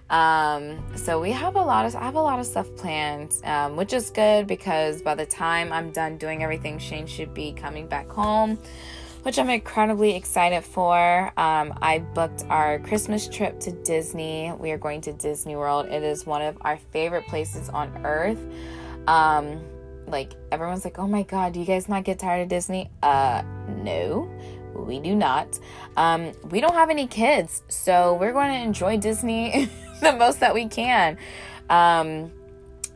Um, 0.10 0.84
so 0.96 1.20
we 1.20 1.32
have 1.32 1.56
a 1.56 1.62
lot 1.62 1.86
of 1.86 1.96
I 1.96 2.04
have 2.04 2.16
a 2.16 2.22
lot 2.22 2.40
of 2.40 2.46
stuff 2.46 2.68
planned, 2.76 3.34
um, 3.44 3.76
which 3.76 3.92
is 3.92 4.12
good 4.12 4.46
because 4.46 5.02
by 5.02 5.16
the 5.16 5.26
time 5.26 5.74
I'm 5.74 5.92
done 5.92 6.18
doing 6.18 6.44
everything, 6.44 6.78
Shane 6.78 7.08
should 7.08 7.34
be 7.34 7.54
coming 7.54 7.88
back 7.88 8.08
home, 8.10 8.60
which 9.24 9.40
I'm 9.40 9.50
incredibly 9.50 10.16
excited 10.16 10.64
for. 10.64 11.32
Um, 11.38 11.74
I 11.82 12.00
booked 12.14 12.46
our 12.50 12.78
Christmas 12.80 13.28
trip 13.28 13.60
to 13.62 13.72
Disney. 13.72 14.54
We 14.60 14.72
are 14.72 14.78
going 14.78 15.02
to 15.02 15.14
Disney 15.14 15.56
World. 15.56 15.88
It 15.88 16.04
is 16.04 16.26
one 16.26 16.44
of 16.44 16.58
our 16.62 16.78
favorite 16.78 17.26
places 17.26 17.70
on 17.70 18.06
earth. 18.06 18.40
Um, 19.08 19.60
like 20.08 20.34
everyone's 20.52 20.86
like, 20.86 21.00
"Oh 21.00 21.08
my 21.08 21.24
god, 21.24 21.54
do 21.54 21.60
you 21.60 21.66
guys 21.66 21.90
not 21.90 22.04
get 22.04 22.20
tired 22.20 22.44
of 22.44 22.50
Disney?" 22.50 22.92
Uh, 23.02 23.42
no. 23.68 24.30
We 24.76 25.00
do 25.00 25.16
not. 25.16 25.58
Um, 25.96 26.34
we 26.52 26.60
don't 26.60 26.74
have 26.74 26.90
any 26.90 27.08
kids, 27.08 27.64
so 27.70 28.16
we're 28.16 28.34
going 28.34 28.52
to 28.52 28.60
enjoy 28.60 28.98
Disney 28.98 29.70
the 30.02 30.12
most 30.12 30.42
that 30.42 30.54
we 30.54 30.68
can. 30.68 31.18
Um, 31.70 32.30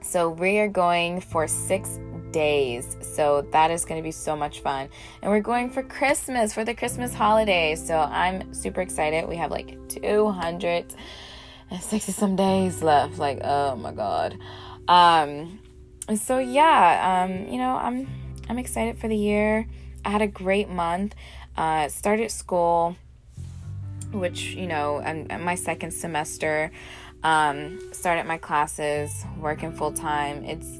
so 0.01 0.29
we 0.29 0.59
are 0.59 0.67
going 0.67 1.21
for 1.21 1.47
six 1.47 1.97
days. 2.31 2.95
So 3.01 3.41
that 3.51 3.69
is 3.71 3.83
going 3.85 3.99
to 3.99 4.03
be 4.03 4.11
so 4.11 4.35
much 4.35 4.59
fun. 4.59 4.89
And 5.21 5.31
we're 5.31 5.39
going 5.41 5.69
for 5.69 5.83
Christmas, 5.83 6.53
for 6.53 6.65
the 6.65 6.73
Christmas 6.73 7.13
holiday. 7.13 7.75
So 7.75 7.97
I'm 7.97 8.53
super 8.53 8.81
excited. 8.81 9.25
We 9.27 9.35
have 9.37 9.51
like 9.51 9.77
260 9.89 12.11
some 12.11 12.35
days 12.35 12.83
left. 12.83 13.19
Like, 13.19 13.39
oh 13.43 13.75
my 13.75 13.91
God. 13.91 14.37
Um, 14.87 15.59
so 16.17 16.39
yeah, 16.39 17.23
um, 17.23 17.51
you 17.51 17.57
know, 17.57 17.75
I'm 17.75 18.07
I'm 18.49 18.57
excited 18.57 18.97
for 18.97 19.07
the 19.07 19.15
year. 19.15 19.67
I 20.05 20.09
had 20.09 20.21
a 20.21 20.27
great 20.27 20.69
month. 20.69 21.13
Uh, 21.57 21.89
started 21.89 22.31
school, 22.31 22.95
which 24.11 24.53
you 24.55 24.67
know, 24.67 24.97
I'm, 24.99 25.43
my 25.43 25.55
second 25.55 25.91
semester. 25.91 26.71
Um, 27.21 27.79
started 27.91 28.25
my 28.25 28.37
classes, 28.37 29.25
working 29.37 29.73
full 29.73 29.91
time. 29.91 30.45
It's 30.45 30.79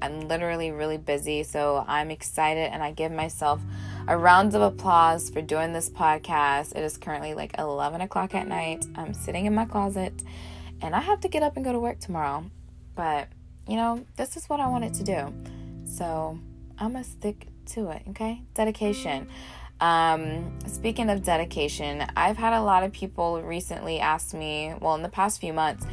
I'm 0.00 0.28
literally 0.28 0.70
really 0.70 0.98
busy, 0.98 1.42
so 1.42 1.84
I'm 1.88 2.10
excited, 2.10 2.70
and 2.72 2.82
I 2.82 2.92
give 2.92 3.10
myself 3.10 3.60
a 4.06 4.16
round 4.16 4.54
of 4.54 4.62
applause 4.62 5.28
for 5.28 5.42
doing 5.42 5.72
this 5.72 5.90
podcast. 5.90 6.76
It 6.76 6.84
is 6.84 6.96
currently 6.96 7.34
like 7.34 7.58
11 7.58 8.00
o'clock 8.02 8.34
at 8.34 8.46
night. 8.46 8.86
I'm 8.94 9.12
sitting 9.12 9.46
in 9.46 9.54
my 9.54 9.64
closet, 9.64 10.22
and 10.82 10.94
I 10.94 11.00
have 11.00 11.20
to 11.22 11.28
get 11.28 11.42
up 11.42 11.56
and 11.56 11.64
go 11.64 11.72
to 11.72 11.80
work 11.80 11.98
tomorrow. 11.98 12.44
But 12.94 13.28
you 13.68 13.76
know, 13.76 14.04
this 14.16 14.36
is 14.36 14.48
what 14.48 14.60
I 14.60 14.66
wanted 14.66 14.94
to 14.94 15.04
do. 15.04 15.34
So 15.84 16.38
I'm 16.78 16.92
gonna 16.92 17.04
stick 17.04 17.48
to 17.66 17.90
it, 17.90 18.02
okay? 18.10 18.42
Dedication. 18.54 19.28
Um, 19.80 20.58
speaking 20.66 21.08
of 21.10 21.22
dedication, 21.22 22.04
I've 22.16 22.36
had 22.36 22.52
a 22.52 22.62
lot 22.62 22.82
of 22.82 22.92
people 22.92 23.40
recently 23.42 24.00
ask 24.00 24.34
me, 24.34 24.74
well, 24.80 24.94
in 24.94 25.02
the 25.02 25.08
past 25.08 25.40
few 25.40 25.52
months, 25.52 25.86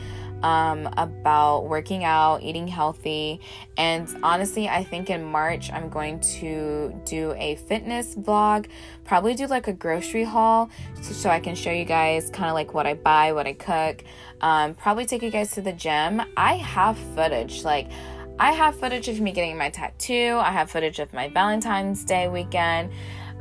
um, 0.45 0.88
about 0.95 1.67
working 1.67 2.03
out, 2.03 2.43
eating 2.43 2.67
healthy. 2.67 3.41
And 3.77 4.08
honestly, 4.21 4.69
I 4.69 4.84
think 4.84 5.10
in 5.10 5.23
March 5.23 5.71
I'm 5.71 5.89
going 5.89 6.19
to 6.39 6.93
do 7.03 7.34
a 7.36 7.55
fitness 7.55 8.13
vlog, 8.13 8.67
probably 9.05 9.34
do 9.34 9.47
like 9.47 9.67
a 9.67 9.73
grocery 9.73 10.23
haul 10.23 10.69
so, 11.01 11.13
so 11.13 11.29
I 11.31 11.39
can 11.39 11.55
show 11.55 11.71
you 11.71 11.84
guys 11.84 12.29
kind 12.29 12.47
of 12.47 12.53
like 12.53 12.75
what 12.75 12.86
I 12.86 12.93
buy, 12.93 13.34
what 13.34 13.47
I 13.47 13.53
cook. 13.53 14.03
Um, 14.39 14.75
probably 14.75 15.08
take 15.08 15.23
you 15.23 15.31
guys 15.31 15.49
to 15.53 15.62
the 15.62 15.73
gym. 15.73 16.21
I 16.38 16.58
have 16.58 16.95
footage, 17.15 17.63
like, 17.63 17.89
I 18.38 18.51
have 18.51 18.77
footage 18.77 19.08
of 19.08 19.19
me 19.21 19.31
getting 19.31 19.58
my 19.58 19.69
tattoo. 19.69 20.38
I 20.39 20.51
have 20.51 20.69
footage 20.69 20.99
of 20.99 21.12
my 21.13 21.29
Valentine's 21.29 22.03
Day 22.03 22.27
weekend. 22.27 22.91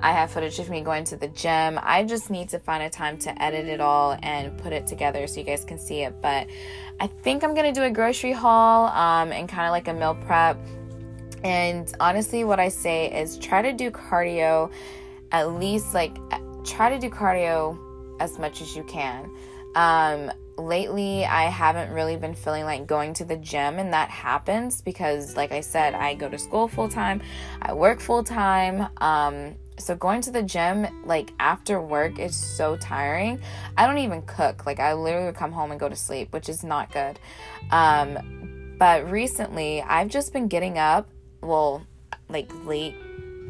I 0.04 0.12
have 0.12 0.30
footage 0.30 0.58
of 0.58 0.68
me 0.68 0.82
going 0.82 1.04
to 1.04 1.16
the 1.16 1.28
gym. 1.28 1.80
I 1.82 2.04
just 2.04 2.28
need 2.28 2.50
to 2.50 2.58
find 2.58 2.82
a 2.82 2.90
time 2.90 3.16
to 3.20 3.42
edit 3.42 3.64
it 3.68 3.80
all 3.80 4.18
and 4.22 4.54
put 4.58 4.74
it 4.74 4.86
together 4.86 5.26
so 5.26 5.40
you 5.40 5.46
guys 5.46 5.64
can 5.64 5.78
see 5.78 6.02
it. 6.02 6.20
But 6.20 6.46
I 7.00 7.06
think 7.06 7.42
I'm 7.42 7.54
gonna 7.54 7.72
do 7.72 7.84
a 7.84 7.90
grocery 7.90 8.32
haul 8.32 8.88
um, 8.88 9.32
and 9.32 9.48
kind 9.48 9.66
of 9.66 9.70
like 9.70 9.88
a 9.88 9.94
meal 9.94 10.14
prep. 10.26 10.58
And 11.42 11.90
honestly, 12.00 12.44
what 12.44 12.60
I 12.60 12.68
say 12.68 13.18
is 13.18 13.38
try 13.38 13.62
to 13.62 13.72
do 13.72 13.90
cardio 13.90 14.70
at 15.32 15.52
least 15.52 15.94
like 15.94 16.14
try 16.64 16.90
to 16.90 16.98
do 16.98 17.08
cardio 17.08 17.78
as 18.20 18.38
much 18.38 18.60
as 18.60 18.76
you 18.76 18.84
can. 18.84 19.34
Um, 19.74 20.30
lately 20.58 21.24
I 21.24 21.44
haven't 21.44 21.92
really 21.94 22.16
been 22.16 22.34
feeling 22.34 22.64
like 22.64 22.86
going 22.86 23.14
to 23.14 23.24
the 23.24 23.36
gym 23.36 23.78
and 23.78 23.92
that 23.94 24.10
happens 24.10 24.82
because 24.82 25.34
like 25.34 25.50
I 25.50 25.60
said 25.60 25.94
I 25.94 26.14
go 26.14 26.28
to 26.28 26.38
school 26.38 26.68
full 26.68 26.88
time 26.88 27.22
I 27.60 27.72
work 27.72 28.00
full 28.00 28.22
time 28.22 28.86
um 28.98 29.56
so 29.78 29.94
going 29.94 30.20
to 30.20 30.30
the 30.30 30.42
gym 30.42 30.86
like 31.04 31.32
after 31.38 31.80
work 31.80 32.18
is 32.18 32.36
so 32.36 32.76
tiring 32.76 33.40
I 33.76 33.86
don't 33.86 33.98
even 33.98 34.22
cook 34.22 34.66
like 34.66 34.80
I 34.80 34.92
literally 34.94 35.32
come 35.32 35.52
home 35.52 35.70
and 35.70 35.80
go 35.80 35.88
to 35.88 35.96
sleep 35.96 36.32
which 36.32 36.48
is 36.48 36.62
not 36.62 36.92
good 36.92 37.18
um 37.70 38.76
but 38.78 39.10
recently 39.10 39.82
I've 39.82 40.08
just 40.08 40.32
been 40.32 40.48
getting 40.48 40.78
up 40.78 41.08
well 41.42 41.86
like 42.28 42.50
late 42.64 42.94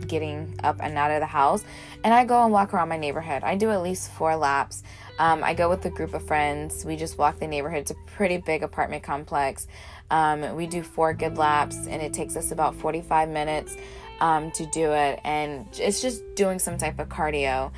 getting 0.09 0.59
up 0.65 0.77
and 0.81 0.99
out 0.99 1.11
of 1.11 1.21
the 1.21 1.27
house 1.27 1.63
and 2.03 2.13
I 2.13 2.25
go 2.25 2.43
and 2.43 2.53
walk 2.53 2.75
around 2.75 2.89
my 2.89 2.97
neighborhood 2.97 3.43
I 3.45 3.57
do 3.57 3.71
at 3.71 3.83
least 3.83 4.11
four 4.13 4.35
laps 4.37 4.83
um, 5.19 5.45
I 5.45 5.55
go 5.55 5.69
with 5.69 5.85
a 5.85 5.91
group 5.91 6.15
of 6.15 6.27
friends. 6.27 6.85
We 6.85 6.97
just 6.97 7.19
walk 7.19 7.39
the 7.39 7.47
neighborhood. 7.47 7.83
It's 7.83 7.91
a 7.93 7.97
pretty 8.07 8.39
big 8.39 8.63
apartment 8.63 9.03
complex. 9.03 9.67
Um, 10.11 10.57
we 10.57 10.67
do 10.67 10.83
four 10.83 11.15
good 11.15 11.39
laps, 11.39 11.87
and 11.87 12.03
it 12.03 12.13
takes 12.13 12.37
us 12.37 12.51
about 12.51 12.75
45 12.75 13.29
minutes 13.29 13.77
um, 14.21 14.51
to 14.53 14.67
do 14.67 14.93
it. 14.93 15.21
And 15.25 15.67
it's 15.79 16.01
just 16.01 16.23
doing 16.35 16.59
some 16.59 16.79
type 16.79 16.99
of 16.99 17.09
cardio. 17.09 17.73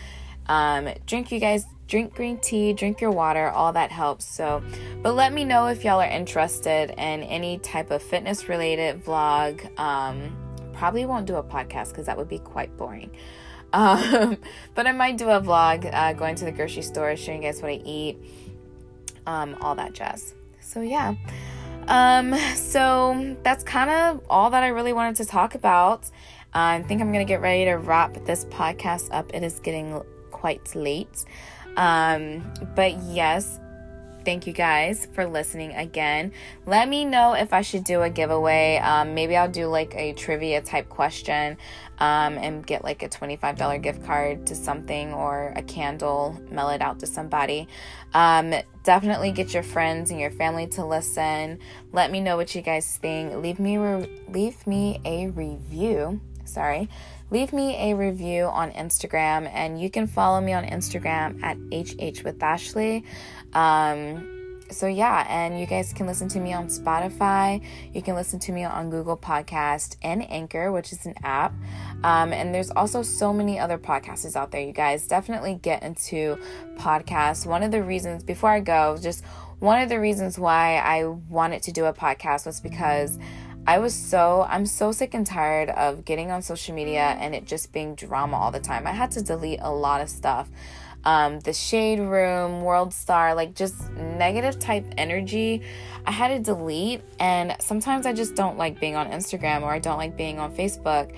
Um, 0.48 0.88
drink, 1.06 1.32
you 1.32 1.40
guys, 1.40 1.66
drink 1.88 2.14
green 2.14 2.38
tea, 2.38 2.72
drink 2.72 3.00
your 3.00 3.10
water, 3.10 3.48
all 3.48 3.72
that 3.72 3.90
helps. 3.90 4.24
So, 4.24 4.62
but 5.02 5.14
let 5.14 5.32
me 5.32 5.44
know 5.44 5.66
if 5.66 5.84
y'all 5.84 6.00
are 6.00 6.08
interested 6.08 6.90
in 6.90 7.22
any 7.22 7.58
type 7.58 7.90
of 7.90 8.02
fitness 8.02 8.48
related 8.48 9.04
vlog. 9.04 9.78
Um, 9.78 10.36
probably 10.72 11.06
won't 11.06 11.26
do 11.26 11.36
a 11.36 11.42
podcast 11.42 11.90
because 11.90 12.06
that 12.06 12.16
would 12.16 12.28
be 12.28 12.38
quite 12.38 12.76
boring. 12.76 13.10
Um, 13.72 14.38
but 14.74 14.86
I 14.86 14.92
might 14.92 15.18
do 15.18 15.28
a 15.28 15.40
vlog 15.40 15.92
uh, 15.92 16.14
going 16.14 16.34
to 16.36 16.46
the 16.46 16.52
grocery 16.52 16.82
store, 16.82 17.14
showing 17.16 17.42
you 17.42 17.48
guys 17.48 17.60
what 17.60 17.72
I 17.72 17.82
eat, 17.84 18.16
um, 19.26 19.56
all 19.60 19.74
that 19.74 19.92
jazz. 19.92 20.34
So, 20.60 20.80
yeah. 20.80 21.14
Um, 21.88 22.34
so 22.56 23.36
that's 23.42 23.62
kind 23.62 23.90
of 23.90 24.24
all 24.28 24.50
that 24.50 24.62
I 24.62 24.68
really 24.68 24.92
wanted 24.92 25.16
to 25.16 25.24
talk 25.24 25.54
about. 25.54 26.10
I 26.52 26.82
think 26.82 27.00
I'm 27.00 27.12
to 27.12 27.28
get 27.28 27.40
ready 27.40 27.66
to 27.66 27.74
wrap 27.74 28.24
this 28.24 28.46
podcast 28.46 29.08
up. 29.12 29.32
It 29.34 29.42
is 29.42 29.60
getting 29.60 30.00
quite 30.30 30.74
late. 30.74 31.24
Um, 31.76 32.50
but 32.74 32.98
yes, 33.02 33.60
thank 34.24 34.46
you 34.46 34.52
guys 34.52 35.06
for 35.12 35.26
listening 35.26 35.72
again. 35.74 36.32
Let 36.64 36.88
me 36.88 37.04
know 37.04 37.34
if 37.34 37.52
I 37.52 37.62
should 37.62 37.84
do 37.84 38.02
a 38.02 38.10
giveaway. 38.10 38.78
Um, 38.78 39.14
maybe 39.14 39.36
I'll 39.36 39.50
do 39.50 39.66
like 39.66 39.94
a 39.94 40.14
trivia 40.14 40.62
type 40.62 40.88
question 40.88 41.58
um, 41.98 42.38
and 42.38 42.66
get 42.66 42.84
like 42.84 43.02
a 43.02 43.08
$25 43.08 43.82
gift 43.82 44.04
card 44.04 44.46
to 44.46 44.54
something 44.54 45.12
or 45.12 45.52
a 45.56 45.62
candle, 45.62 46.40
mail 46.50 46.70
it 46.70 46.80
out 46.82 47.00
to 47.00 47.06
somebody. 47.06 47.68
Um, 48.14 48.54
definitely 48.82 49.32
get 49.32 49.54
your 49.54 49.62
friends 49.62 50.10
and 50.10 50.20
your 50.20 50.30
family 50.30 50.66
to 50.68 50.84
listen. 50.84 51.58
Let 51.92 52.10
me 52.10 52.20
know 52.20 52.36
what 52.36 52.54
you 52.54 52.62
guys 52.62 52.96
think. 52.96 53.34
Leave 53.36 53.58
me 53.58 53.76
re- 53.76 54.22
leave 54.28 54.66
me 54.66 55.00
a 55.04 55.28
review. 55.28 56.20
Sorry 56.44 56.88
leave 57.30 57.52
me 57.52 57.90
a 57.90 57.96
review 57.96 58.44
on 58.44 58.70
Instagram, 58.72 59.50
and 59.52 59.80
you 59.80 59.90
can 59.90 60.06
follow 60.06 60.40
me 60.40 60.52
on 60.52 60.64
Instagram 60.64 61.42
at 61.42 61.56
HH 61.72 62.22
with 62.22 62.42
Ashley. 62.42 63.04
Um, 63.52 64.35
so 64.70 64.86
yeah, 64.86 65.26
and 65.28 65.58
you 65.58 65.66
guys 65.66 65.92
can 65.92 66.06
listen 66.06 66.28
to 66.28 66.40
me 66.40 66.52
on 66.52 66.66
Spotify. 66.66 67.62
You 67.92 68.02
can 68.02 68.14
listen 68.14 68.38
to 68.40 68.52
me 68.52 68.64
on 68.64 68.90
Google 68.90 69.16
Podcast 69.16 69.96
and 70.02 70.28
Anchor, 70.30 70.72
which 70.72 70.92
is 70.92 71.06
an 71.06 71.14
app. 71.22 71.52
Um, 72.04 72.32
and 72.32 72.54
there's 72.54 72.70
also 72.70 73.02
so 73.02 73.32
many 73.32 73.58
other 73.58 73.78
podcasts 73.78 74.36
out 74.36 74.50
there. 74.50 74.60
You 74.60 74.72
guys 74.72 75.06
definitely 75.06 75.54
get 75.54 75.82
into 75.82 76.38
podcasts. 76.76 77.46
One 77.46 77.62
of 77.62 77.70
the 77.70 77.82
reasons, 77.82 78.22
before 78.22 78.50
I 78.50 78.60
go, 78.60 78.98
just 79.00 79.24
one 79.58 79.80
of 79.80 79.88
the 79.88 80.00
reasons 80.00 80.38
why 80.38 80.76
I 80.76 81.06
wanted 81.06 81.62
to 81.62 81.72
do 81.72 81.86
a 81.86 81.92
podcast 81.92 82.46
was 82.46 82.60
because 82.60 83.18
I 83.66 83.78
was 83.78 83.94
so, 83.94 84.46
I'm 84.48 84.64
so 84.66 84.92
sick 84.92 85.14
and 85.14 85.26
tired 85.26 85.70
of 85.70 86.04
getting 86.04 86.30
on 86.30 86.42
social 86.42 86.74
media 86.74 87.16
and 87.18 87.34
it 87.34 87.46
just 87.46 87.72
being 87.72 87.94
drama 87.94 88.36
all 88.36 88.50
the 88.52 88.60
time. 88.60 88.86
I 88.86 88.92
had 88.92 89.10
to 89.12 89.22
delete 89.22 89.60
a 89.60 89.72
lot 89.72 90.00
of 90.00 90.08
stuff. 90.08 90.48
Um, 91.06 91.40
the 91.40 91.52
Shade 91.52 92.00
Room, 92.00 92.62
World 92.62 92.92
Star, 92.92 93.34
like 93.34 93.54
just 93.54 93.90
negative 93.92 94.58
type 94.58 94.84
energy, 94.98 95.62
I 96.04 96.10
had 96.10 96.28
to 96.28 96.38
delete. 96.40 97.02
And 97.20 97.56
sometimes 97.60 98.06
I 98.06 98.12
just 98.12 98.34
don't 98.34 98.58
like 98.58 98.80
being 98.80 98.96
on 98.96 99.10
Instagram 99.10 99.62
or 99.62 99.70
I 99.70 99.78
don't 99.78 99.98
like 99.98 100.16
being 100.16 100.38
on 100.38 100.52
Facebook. 100.54 101.14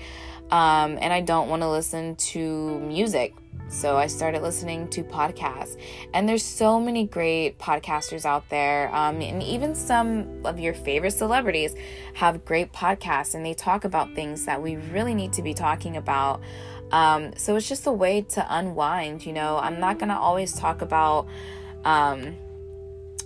Um, 0.51 0.97
and 1.01 1.11
I 1.11 1.21
don't 1.21 1.49
want 1.49 1.63
to 1.63 1.69
listen 1.69 2.15
to 2.15 2.79
music 2.79 3.33
so 3.69 3.97
I 3.97 4.07
started 4.07 4.41
listening 4.41 4.87
to 4.89 5.03
podcasts, 5.03 5.79
and 6.15 6.27
there's 6.27 6.43
so 6.43 6.79
many 6.79 7.05
great 7.05 7.59
podcasters 7.59 8.25
out 8.25 8.49
there, 8.49 8.93
um, 8.95 9.21
and 9.21 9.43
even 9.43 9.75
some 9.75 10.41
of 10.43 10.59
your 10.59 10.73
favorite 10.73 11.11
celebrities 11.11 11.75
have 12.15 12.43
great 12.45 12.73
podcasts, 12.73 13.35
and 13.35 13.45
they 13.45 13.53
talk 13.53 13.83
about 13.83 14.15
things 14.15 14.45
that 14.45 14.59
we 14.59 14.77
really 14.77 15.13
need 15.13 15.33
to 15.33 15.43
be 15.43 15.53
talking 15.53 15.97
about. 15.97 16.41
Um, 16.91 17.33
so 17.37 17.55
it's 17.55 17.67
just 17.67 17.87
a 17.87 17.91
way 17.91 18.21
to 18.21 18.45
unwind. 18.49 19.25
You 19.25 19.33
know, 19.33 19.57
I'm 19.57 19.79
not 19.79 19.99
gonna 19.99 20.19
always 20.19 20.53
talk 20.53 20.81
about. 20.81 21.27
Um, 21.85 22.35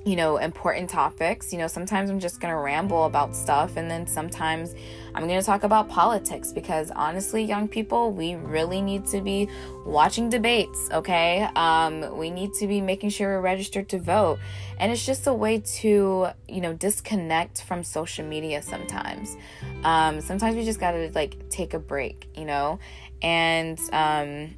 you 0.05 0.17
know, 0.17 0.37
important 0.37 0.89
topics. 0.89 1.53
You 1.53 1.59
know, 1.59 1.67
sometimes 1.67 2.09
I'm 2.09 2.19
just 2.19 2.41
going 2.41 2.53
to 2.53 2.59
ramble 2.59 3.05
about 3.05 3.35
stuff, 3.35 3.77
and 3.77 3.89
then 3.89 4.05
sometimes 4.05 4.75
I'm 5.15 5.27
going 5.27 5.39
to 5.39 5.45
talk 5.45 5.63
about 5.63 5.87
politics 5.87 6.51
because 6.51 6.91
honestly, 6.91 7.43
young 7.43 7.67
people, 7.67 8.11
we 8.11 8.35
really 8.35 8.81
need 8.81 9.05
to 9.07 9.21
be 9.21 9.47
watching 9.85 10.29
debates, 10.29 10.89
okay? 10.91 11.47
Um, 11.55 12.17
we 12.17 12.31
need 12.31 12.53
to 12.55 12.67
be 12.67 12.81
making 12.81 13.11
sure 13.11 13.37
we're 13.37 13.41
registered 13.41 13.87
to 13.89 13.99
vote. 13.99 14.39
And 14.77 14.91
it's 14.91 15.05
just 15.05 15.27
a 15.27 15.33
way 15.33 15.59
to, 15.59 16.27
you 16.49 16.61
know, 16.61 16.73
disconnect 16.73 17.61
from 17.61 17.83
social 17.83 18.25
media 18.25 18.61
sometimes. 18.61 19.37
Um, 19.83 20.19
sometimes 20.19 20.55
we 20.55 20.65
just 20.65 20.79
got 20.79 20.91
to 20.91 21.11
like 21.15 21.49
take 21.49 21.73
a 21.73 21.79
break, 21.79 22.27
you 22.35 22.45
know? 22.45 22.79
And, 23.23 23.79
um, 23.91 24.55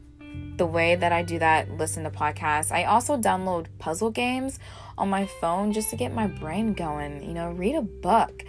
the 0.57 0.65
way 0.65 0.95
that 0.95 1.11
I 1.11 1.21
do 1.23 1.39
that, 1.39 1.69
listen 1.71 2.03
to 2.03 2.09
podcasts. 2.09 2.71
I 2.71 2.85
also 2.85 3.17
download 3.17 3.67
puzzle 3.79 4.09
games 4.09 4.59
on 4.97 5.09
my 5.09 5.25
phone 5.25 5.71
just 5.73 5.89
to 5.91 5.95
get 5.95 6.13
my 6.13 6.27
brain 6.27 6.73
going. 6.73 7.23
You 7.23 7.33
know, 7.33 7.51
read 7.51 7.75
a 7.75 7.81
book. 7.81 8.43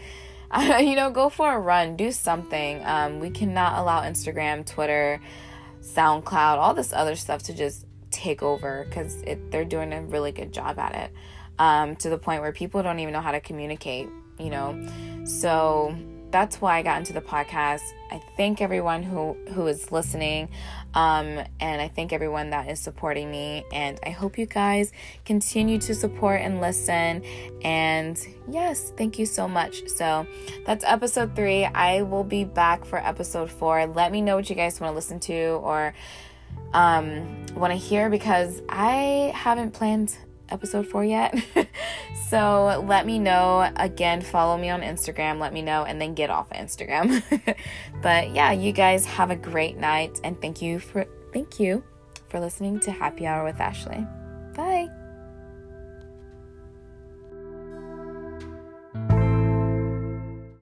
you 0.60 0.94
know, 0.94 1.10
go 1.10 1.28
for 1.28 1.52
a 1.52 1.58
run, 1.58 1.96
do 1.96 2.12
something. 2.12 2.84
Um, 2.84 3.18
we 3.18 3.30
cannot 3.30 3.78
allow 3.78 4.02
Instagram, 4.02 4.64
Twitter, 4.64 5.20
SoundCloud, 5.82 6.58
all 6.58 6.74
this 6.74 6.92
other 6.92 7.16
stuff 7.16 7.42
to 7.44 7.54
just 7.54 7.84
take 8.12 8.42
over 8.42 8.84
because 8.88 9.22
they're 9.50 9.64
doing 9.64 9.92
a 9.92 10.02
really 10.02 10.32
good 10.32 10.52
job 10.52 10.78
at 10.78 10.94
it. 10.94 11.10
um, 11.58 11.96
to 11.96 12.10
the 12.10 12.18
point 12.18 12.42
where 12.42 12.52
people 12.52 12.82
don't 12.82 12.98
even 12.98 13.12
know 13.12 13.20
how 13.20 13.32
to 13.32 13.40
communicate, 13.40 14.08
you 14.38 14.50
know. 14.50 14.78
So 15.24 15.96
that's 16.30 16.60
why 16.60 16.78
I 16.78 16.82
got 16.82 16.98
into 16.98 17.12
the 17.12 17.20
podcast. 17.20 17.82
I 18.10 18.20
thank 18.36 18.60
everyone 18.60 19.02
who 19.02 19.36
who 19.52 19.66
is 19.66 19.90
listening, 19.90 20.48
um, 20.94 21.40
and 21.60 21.80
I 21.80 21.88
thank 21.88 22.12
everyone 22.12 22.50
that 22.50 22.68
is 22.68 22.80
supporting 22.80 23.30
me. 23.30 23.64
And 23.72 23.98
I 24.04 24.10
hope 24.10 24.38
you 24.38 24.46
guys 24.46 24.92
continue 25.24 25.78
to 25.78 25.94
support 25.94 26.40
and 26.40 26.60
listen. 26.60 27.22
And 27.62 28.18
yes, 28.48 28.92
thank 28.96 29.18
you 29.18 29.26
so 29.26 29.48
much. 29.48 29.88
So 29.88 30.26
that's 30.64 30.84
episode 30.84 31.34
three. 31.34 31.64
I 31.64 32.02
will 32.02 32.24
be 32.24 32.44
back 32.44 32.84
for 32.84 32.98
episode 32.98 33.50
four. 33.50 33.86
Let 33.86 34.12
me 34.12 34.20
know 34.20 34.36
what 34.36 34.48
you 34.50 34.56
guys 34.56 34.80
want 34.80 34.92
to 34.92 34.94
listen 34.94 35.20
to 35.20 35.60
or 35.62 35.94
um, 36.72 37.46
want 37.54 37.72
to 37.72 37.78
hear 37.78 38.10
because 38.10 38.62
I 38.68 39.32
haven't 39.34 39.72
planned 39.72 40.16
episode 40.50 40.86
four 40.86 41.04
yet. 41.04 41.34
so 42.28 42.84
let 42.86 43.06
me 43.06 43.18
know. 43.18 43.70
Again, 43.76 44.20
follow 44.20 44.56
me 44.56 44.70
on 44.70 44.80
Instagram. 44.80 45.38
Let 45.38 45.52
me 45.52 45.62
know 45.62 45.84
and 45.84 46.00
then 46.00 46.14
get 46.14 46.30
off 46.30 46.50
Instagram. 46.50 47.22
but 48.02 48.34
yeah, 48.34 48.52
you 48.52 48.72
guys 48.72 49.04
have 49.04 49.30
a 49.30 49.36
great 49.36 49.76
night 49.76 50.20
and 50.24 50.40
thank 50.40 50.62
you 50.62 50.78
for 50.78 51.06
thank 51.32 51.60
you 51.60 51.82
for 52.28 52.40
listening 52.40 52.80
to 52.80 52.90
Happy 52.90 53.26
Hour 53.26 53.44
with 53.44 53.60
Ashley. 53.60 54.06